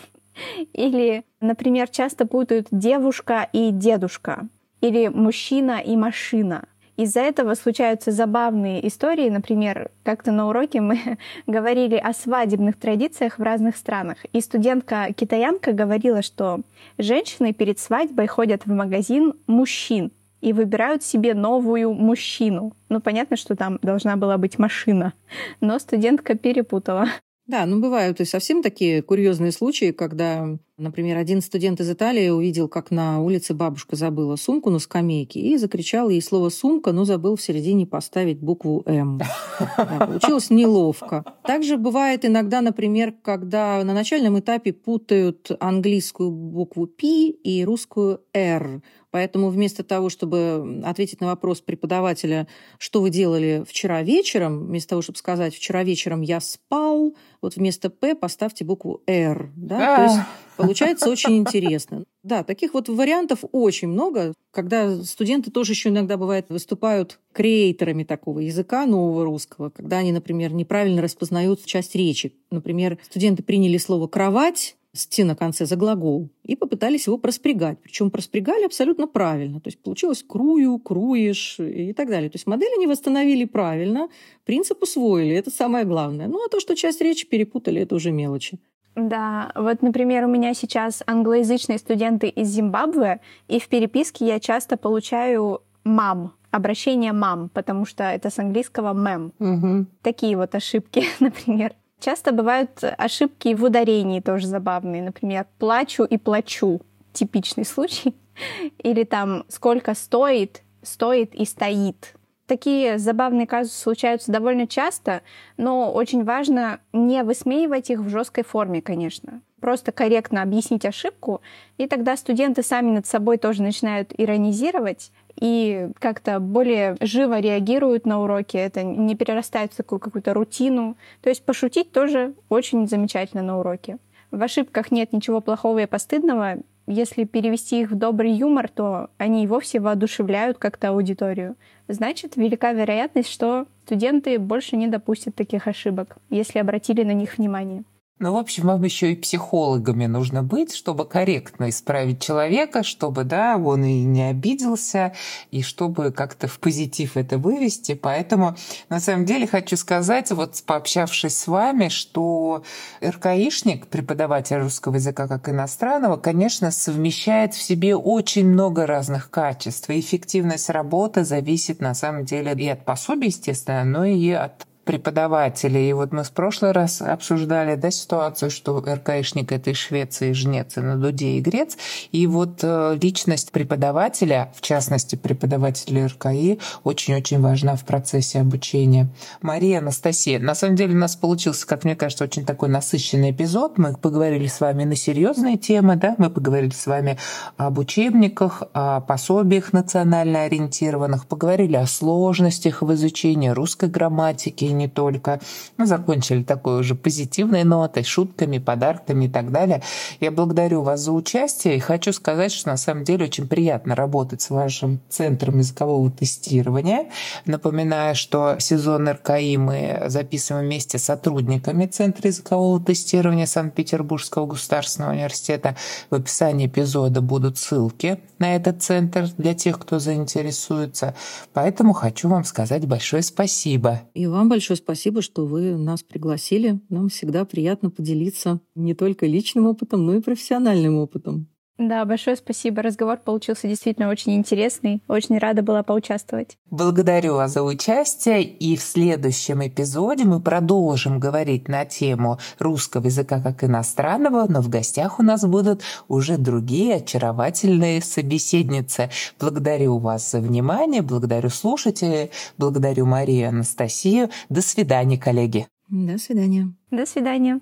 Или, 0.73 1.23
например, 1.41 1.89
часто 1.89 2.25
путают 2.25 2.67
«девушка» 2.71 3.49
и 3.53 3.71
«дедушка». 3.71 4.47
Или 4.81 5.07
«мужчина» 5.07 5.79
и 5.79 5.95
«машина». 5.95 6.67
Из-за 6.97 7.19
этого 7.21 7.53
случаются 7.53 8.11
забавные 8.11 8.85
истории. 8.87 9.29
Например, 9.29 9.91
как-то 10.03 10.31
на 10.31 10.49
уроке 10.49 10.81
мы 10.81 10.99
говорили 11.47 11.95
о 11.95 12.11
свадебных 12.11 12.77
традициях 12.77 13.37
в 13.37 13.43
разных 13.43 13.77
странах. 13.77 14.17
И 14.33 14.41
студентка-китаянка 14.41 15.73
говорила, 15.73 16.23
что 16.23 16.61
женщины 16.97 17.53
перед 17.53 17.79
свадьбой 17.79 18.25
ходят 18.25 18.65
в 18.65 18.71
магазин 18.71 19.33
мужчин 19.45 20.11
и 20.41 20.53
выбирают 20.53 21.03
себе 21.03 21.35
новую 21.35 21.93
мужчину. 21.93 22.73
Ну, 22.89 22.99
понятно, 22.99 23.37
что 23.37 23.55
там 23.55 23.77
должна 23.83 24.15
была 24.15 24.37
быть 24.37 24.57
машина, 24.57 25.13
но 25.61 25.77
студентка 25.77 26.35
перепутала. 26.35 27.07
Да, 27.45 27.65
ну 27.65 27.79
бывают 27.79 28.19
и 28.19 28.25
совсем 28.25 28.61
такие 28.61 29.01
курьезные 29.01 29.51
случаи, 29.51 29.91
когда, 29.91 30.57
например, 30.77 31.17
один 31.17 31.41
студент 31.41 31.79
из 31.81 31.89
Италии 31.89 32.29
увидел, 32.29 32.67
как 32.67 32.91
на 32.91 33.19
улице 33.21 33.53
бабушка 33.53 33.95
забыла 33.95 34.35
сумку 34.35 34.69
на 34.69 34.79
скамейке 34.79 35.39
и 35.39 35.57
закричал 35.57 36.09
ей 36.09 36.21
слово 36.21 36.49
«сумка», 36.49 36.91
но 36.91 37.03
забыл 37.03 37.35
в 37.35 37.41
середине 37.41 37.87
поставить 37.87 38.39
букву 38.39 38.83
«М». 38.85 39.19
Да, 39.59 40.05
получилось 40.07 40.49
неловко. 40.49 41.25
Также 41.43 41.77
бывает 41.77 42.25
иногда, 42.25 42.61
например, 42.61 43.11
когда 43.11 43.83
на 43.83 43.93
начальном 43.93 44.39
этапе 44.39 44.71
путают 44.71 45.49
английскую 45.59 46.31
букву 46.31 46.85
«П» 46.85 47.07
и 47.07 47.65
русскую 47.65 48.21
«Р». 48.33 48.81
Поэтому 49.09 49.49
вместо 49.49 49.83
того, 49.83 50.09
чтобы 50.09 50.81
ответить 50.85 51.21
на 51.21 51.27
вопрос 51.27 51.61
преподавателя, 51.61 52.47
что 52.77 53.01
вы 53.01 53.09
делали 53.09 53.63
вчера 53.67 54.03
вечером, 54.03 54.67
вместо 54.67 54.89
того, 54.89 55.01
чтобы 55.01 55.17
сказать 55.17 55.55
«вчера 55.55 55.83
вечером 55.83 56.21
я 56.21 56.39
спал», 56.39 57.15
вот 57.41 57.55
вместо 57.55 57.89
«п» 57.89 58.13
поставьте 58.13 58.63
букву 58.63 59.01
«р». 59.07 59.51
Да? 59.55 59.95
То 59.95 60.03
есть 60.03 60.27
получается 60.57 61.09
очень 61.09 61.37
интересно. 61.37 62.03
Да, 62.23 62.43
таких 62.43 62.73
вот 62.73 62.89
вариантов 62.89 63.39
очень 63.51 63.87
много, 63.87 64.33
когда 64.51 65.01
студенты 65.03 65.51
тоже 65.51 65.71
еще 65.73 65.89
иногда 65.89 66.17
бывает 66.17 66.47
выступают 66.49 67.19
креаторами 67.31 68.03
такого 68.03 68.39
языка 68.39 68.85
нового 68.85 69.23
русского, 69.23 69.69
когда 69.69 69.99
они, 69.99 70.11
например, 70.11 70.53
неправильно 70.53 71.01
распознают 71.01 71.63
часть 71.63 71.95
речи. 71.95 72.33
Например, 72.51 72.97
студенты 73.03 73.43
приняли 73.43 73.77
слово 73.77 74.07
«кровать», 74.07 74.75
с 74.97 75.23
на 75.23 75.35
конце 75.35 75.65
за 75.65 75.75
глагол, 75.75 76.29
и 76.43 76.55
попытались 76.55 77.07
его 77.07 77.17
проспрягать. 77.17 77.79
Причем 77.81 78.09
проспрягали 78.09 78.65
абсолютно 78.65 79.07
правильно. 79.07 79.59
То 79.61 79.67
есть 79.67 79.79
получилось 79.79 80.23
крую, 80.23 80.79
круешь 80.79 81.59
и 81.59 81.93
так 81.93 82.09
далее. 82.09 82.29
То 82.29 82.35
есть 82.35 82.47
модель 82.47 82.73
они 82.75 82.87
восстановили 82.87 83.45
правильно, 83.45 84.09
принцип 84.45 84.81
усвоили, 84.81 85.35
это 85.35 85.51
самое 85.51 85.85
главное. 85.85 86.27
Ну 86.27 86.43
а 86.43 86.49
то, 86.49 86.59
что 86.59 86.75
часть 86.75 87.01
речи 87.01 87.27
перепутали, 87.27 87.81
это 87.81 87.95
уже 87.95 88.11
мелочи. 88.11 88.59
Да, 88.97 89.51
вот, 89.53 89.83
например, 89.83 90.25
у 90.25 90.27
меня 90.27 90.55
сейчас 90.55 91.03
англоязычные 91.05 91.77
студенты 91.77 92.29
из 92.29 92.47
Зимбабве, 92.47 93.21
и 93.47 93.59
в 93.59 93.67
переписке 93.67 94.25
я 94.25 94.39
часто 94.39 94.75
получаю 94.75 95.61
мам, 95.83 96.33
обращение 96.49 97.13
мам, 97.13 97.49
потому 97.53 97.85
что 97.85 98.03
это 98.03 98.31
с 98.31 98.39
английского 98.39 98.93
мэм. 98.93 99.33
Угу. 99.37 99.85
Такие 100.01 100.35
вот 100.35 100.55
ошибки, 100.55 101.03
например. 101.19 101.73
Часто 101.99 102.31
бывают 102.31 102.83
ошибки 102.97 103.53
в 103.53 103.63
ударении 103.63 104.19
тоже 104.19 104.47
забавные. 104.47 105.03
Например, 105.03 105.45
плачу 105.59 106.03
и 106.03 106.17
плачу. 106.17 106.81
Типичный 107.13 107.65
случай. 107.65 108.15
Или 108.83 109.03
там 109.03 109.45
сколько 109.47 109.93
стоит, 109.93 110.63
стоит 110.81 111.35
и 111.35 111.45
стоит. 111.45 112.15
Такие 112.47 112.97
забавные 112.97 113.45
казусы 113.45 113.77
случаются 113.77 114.31
довольно 114.31 114.67
часто, 114.67 115.21
но 115.57 115.91
очень 115.91 116.23
важно 116.23 116.79
не 116.93 117.23
высмеивать 117.23 117.89
их 117.89 117.99
в 117.99 118.09
жесткой 118.09 118.45
форме, 118.45 118.81
конечно. 118.81 119.41
Просто 119.59 119.91
корректно 119.91 120.43
объяснить 120.43 120.85
ошибку, 120.85 121.41
и 121.77 121.87
тогда 121.87 122.15
студенты 122.15 122.63
сами 122.63 122.91
над 122.91 123.05
собой 123.05 123.37
тоже 123.37 123.63
начинают 123.63 124.13
иронизировать 124.17 125.11
и 125.35 125.89
как-то 125.99 126.39
более 126.39 126.95
живо 127.01 127.39
реагируют 127.39 128.05
на 128.05 128.21
уроки, 128.21 128.55
это 128.55 128.83
не 128.83 129.15
перерастает 129.15 129.73
в 129.73 129.77
такую 129.77 129.99
какую-то 129.99 130.33
рутину. 130.33 130.95
То 131.21 131.29
есть 131.29 131.43
пошутить 131.43 131.91
тоже 131.91 132.33
очень 132.49 132.87
замечательно 132.87 133.43
на 133.43 133.59
уроке. 133.59 133.97
В 134.31 134.41
ошибках 134.41 134.91
нет 134.91 135.13
ничего 135.13 135.41
плохого 135.41 135.79
и 135.79 135.85
постыдного, 135.85 136.57
если 136.87 137.25
перевести 137.25 137.81
их 137.81 137.91
в 137.91 137.95
добрый 137.95 138.31
юмор, 138.31 138.69
то 138.69 139.09
они 139.17 139.43
и 139.43 139.47
вовсе 139.47 139.79
воодушевляют 139.79 140.57
как-то 140.57 140.89
аудиторию. 140.89 141.55
Значит, 141.87 142.37
велика 142.37 142.71
вероятность, 142.71 143.29
что 143.29 143.67
студенты 143.85 144.39
больше 144.39 144.77
не 144.77 144.87
допустят 144.87 145.35
таких 145.35 145.67
ошибок, 145.67 146.17
если 146.29 146.59
обратили 146.59 147.03
на 147.03 147.11
них 147.11 147.37
внимание. 147.37 147.83
Ну, 148.19 148.33
в 148.33 148.37
общем, 148.37 148.65
вам 148.65 148.83
еще 148.83 149.11
и 149.11 149.15
психологами 149.15 150.07
нужно 150.07 150.41
быть, 150.41 150.73
чтобы 150.73 151.05
корректно 151.05 151.69
исправить 151.69 152.19
человека, 152.19 152.81
чтобы, 152.81 153.23
да, 153.25 153.57
он 153.57 153.83
и 153.83 154.03
не 154.03 154.23
обиделся, 154.23 155.13
и 155.51 155.61
чтобы 155.61 156.11
как-то 156.11 156.47
в 156.47 156.59
позитив 156.59 157.15
это 157.15 157.37
вывести. 157.37 157.93
Поэтому, 157.93 158.55
на 158.89 158.99
самом 158.99 159.25
деле, 159.25 159.45
хочу 159.45 159.77
сказать, 159.77 160.31
вот 160.31 160.63
пообщавшись 160.65 161.37
с 161.37 161.45
вами, 161.45 161.89
что 161.89 162.63
РКИшник, 163.05 163.85
преподаватель 163.85 164.57
русского 164.57 164.95
языка 164.95 165.27
как 165.27 165.47
иностранного, 165.47 166.17
конечно, 166.17 166.71
совмещает 166.71 167.53
в 167.53 167.61
себе 167.61 167.95
очень 167.95 168.47
много 168.47 168.87
разных 168.87 169.29
качеств. 169.29 169.91
И 169.91 169.99
эффективность 169.99 170.71
работы 170.71 171.23
зависит, 171.23 171.81
на 171.81 171.93
самом 171.93 172.25
деле, 172.25 172.53
и 172.53 172.67
от 172.67 172.83
пособий, 172.83 173.27
естественно, 173.27 173.83
но 173.83 174.05
и 174.05 174.31
от 174.31 174.66
преподавателей. 174.87 175.89
И 175.89 175.93
вот 175.93 176.11
мы 176.13 176.23
в 176.23 176.31
прошлый 176.31 176.71
раз 176.71 177.01
обсуждали 177.01 177.75
да, 177.75 177.91
ситуацию, 177.91 178.49
что 178.49 178.79
РКИшник 178.79 179.51
это 179.51 179.71
из 179.71 179.77
Швеции, 179.77 180.31
жнец, 180.31 180.77
и 180.77 180.79
на 180.79 180.95
дуде 180.95 181.33
и 181.33 181.41
грец. 181.41 181.77
И 182.11 182.25
вот 182.25 182.61
э, 182.63 182.97
личность 182.99 183.51
преподавателя, 183.51 184.51
в 184.55 184.61
частности 184.61 185.15
преподавателя 185.15 186.07
РКИ, 186.07 186.59
очень-очень 186.83 187.41
важна 187.41 187.75
в 187.75 187.83
процессе 187.85 188.39
обучения. 188.39 189.09
Мария, 189.41 189.79
Анастасия, 189.79 190.39
на 190.39 190.55
самом 190.55 190.75
деле 190.75 190.95
у 190.95 190.97
нас 190.97 191.15
получился, 191.15 191.67
как 191.67 191.83
мне 191.83 191.95
кажется, 191.95 192.23
очень 192.23 192.45
такой 192.45 192.69
насыщенный 192.69 193.31
эпизод. 193.31 193.77
Мы 193.77 193.93
поговорили 193.93 194.47
с 194.47 194.61
вами 194.61 194.85
на 194.85 194.95
серьезные 194.95 195.57
темы, 195.57 195.97
да, 195.97 196.15
мы 196.17 196.29
поговорили 196.29 196.71
с 196.71 196.87
вами 196.87 197.17
об 197.57 197.77
учебниках, 197.77 198.63
о 198.73 199.01
пособиях 199.01 199.73
национально 199.73 200.43
ориентированных, 200.43 201.27
поговорили 201.27 201.75
о 201.75 201.85
сложностях 201.85 202.81
в 202.81 202.93
изучении 202.93 203.49
русской 203.49 203.89
грамматики, 203.89 204.76
не 204.77 204.87
только. 204.87 205.39
Мы 205.77 205.85
закончили 205.85 206.43
такой 206.43 206.79
уже 206.79 206.95
позитивной 206.95 207.63
нотой, 207.63 208.03
шутками, 208.03 208.57
подарками 208.57 209.25
и 209.25 209.29
так 209.29 209.51
далее. 209.51 209.81
Я 210.19 210.31
благодарю 210.31 210.81
вас 210.81 211.01
за 211.01 211.11
участие 211.11 211.77
и 211.77 211.79
хочу 211.79 212.13
сказать, 212.13 212.51
что 212.51 212.69
на 212.69 212.77
самом 212.77 213.03
деле 213.03 213.25
очень 213.25 213.47
приятно 213.47 213.95
работать 213.95 214.41
с 214.41 214.49
вашим 214.49 214.99
центром 215.09 215.59
языкового 215.59 216.11
тестирования. 216.11 217.07
Напоминаю, 217.45 218.15
что 218.15 218.57
сезон 218.59 219.09
РКИ 219.09 219.57
мы 219.57 220.03
записываем 220.07 220.65
вместе 220.65 220.97
с 220.97 221.03
сотрудниками 221.03 221.85
Центра 221.85 222.27
языкового 222.27 222.83
тестирования 222.83 223.45
Санкт-Петербургского 223.45 224.45
государственного 224.45 225.13
университета. 225.13 225.75
В 226.09 226.15
описании 226.15 226.67
эпизода 226.67 227.21
будут 227.21 227.57
ссылки 227.57 228.19
на 228.39 228.55
этот 228.55 228.83
центр 228.83 229.29
для 229.37 229.53
тех, 229.53 229.79
кто 229.79 229.99
заинтересуется. 229.99 231.15
Поэтому 231.53 231.93
хочу 231.93 232.27
вам 232.27 232.43
сказать 232.43 232.85
большое 232.85 233.23
спасибо. 233.23 234.01
И 234.13 234.27
вам 234.27 234.49
большое 234.49 234.66
большое 234.67 234.77
спасибо, 234.83 235.21
что 235.21 235.45
вы 235.45 235.77
нас 235.77 236.03
пригласили. 236.03 236.81
Нам 236.89 237.07
всегда 237.07 237.45
приятно 237.45 237.89
поделиться 237.89 238.59
не 238.75 238.93
только 238.93 239.25
личным 239.25 239.65
опытом, 239.65 240.05
но 240.05 240.15
и 240.15 240.21
профессиональным 240.21 240.97
опытом. 240.97 241.47
Да, 241.77 242.05
большое 242.05 242.35
спасибо. 242.35 242.81
Разговор 242.81 243.17
получился 243.17 243.67
действительно 243.67 244.09
очень 244.09 244.33
интересный. 244.33 245.03
Очень 245.07 245.37
рада 245.37 245.61
была 245.61 245.83
поучаствовать. 245.83 246.57
Благодарю 246.71 247.35
вас 247.35 247.53
за 247.53 247.61
участие. 247.63 248.43
И 248.43 248.75
в 248.75 248.81
следующем 248.81 249.65
эпизоде 249.65 250.23
мы 250.23 250.41
продолжим 250.41 251.19
говорить 251.19 251.67
на 251.67 251.85
тему 251.85 252.39
русского 252.57 253.05
языка 253.05 253.41
как 253.41 253.63
иностранного, 253.63 254.47
но 254.49 254.61
в 254.61 254.69
гостях 254.69 255.19
у 255.19 255.23
нас 255.23 255.45
будут 255.45 255.83
уже 256.07 256.37
другие 256.37 256.95
очаровательные 256.95 258.01
собеседницы. 258.01 259.11
Благодарю 259.39 259.99
вас 259.99 260.31
за 260.31 260.39
внимание, 260.39 261.03
благодарю 261.03 261.49
слушателей, 261.49 262.31
благодарю 262.57 263.05
Марию 263.05 263.37
и 263.37 263.43
Анастасию. 263.43 264.29
До 264.49 264.61
свидания, 264.61 265.17
коллеги. 265.17 265.67
До 265.89 266.17
свидания. 266.17 266.73
До 266.89 267.05
свидания. 267.05 267.61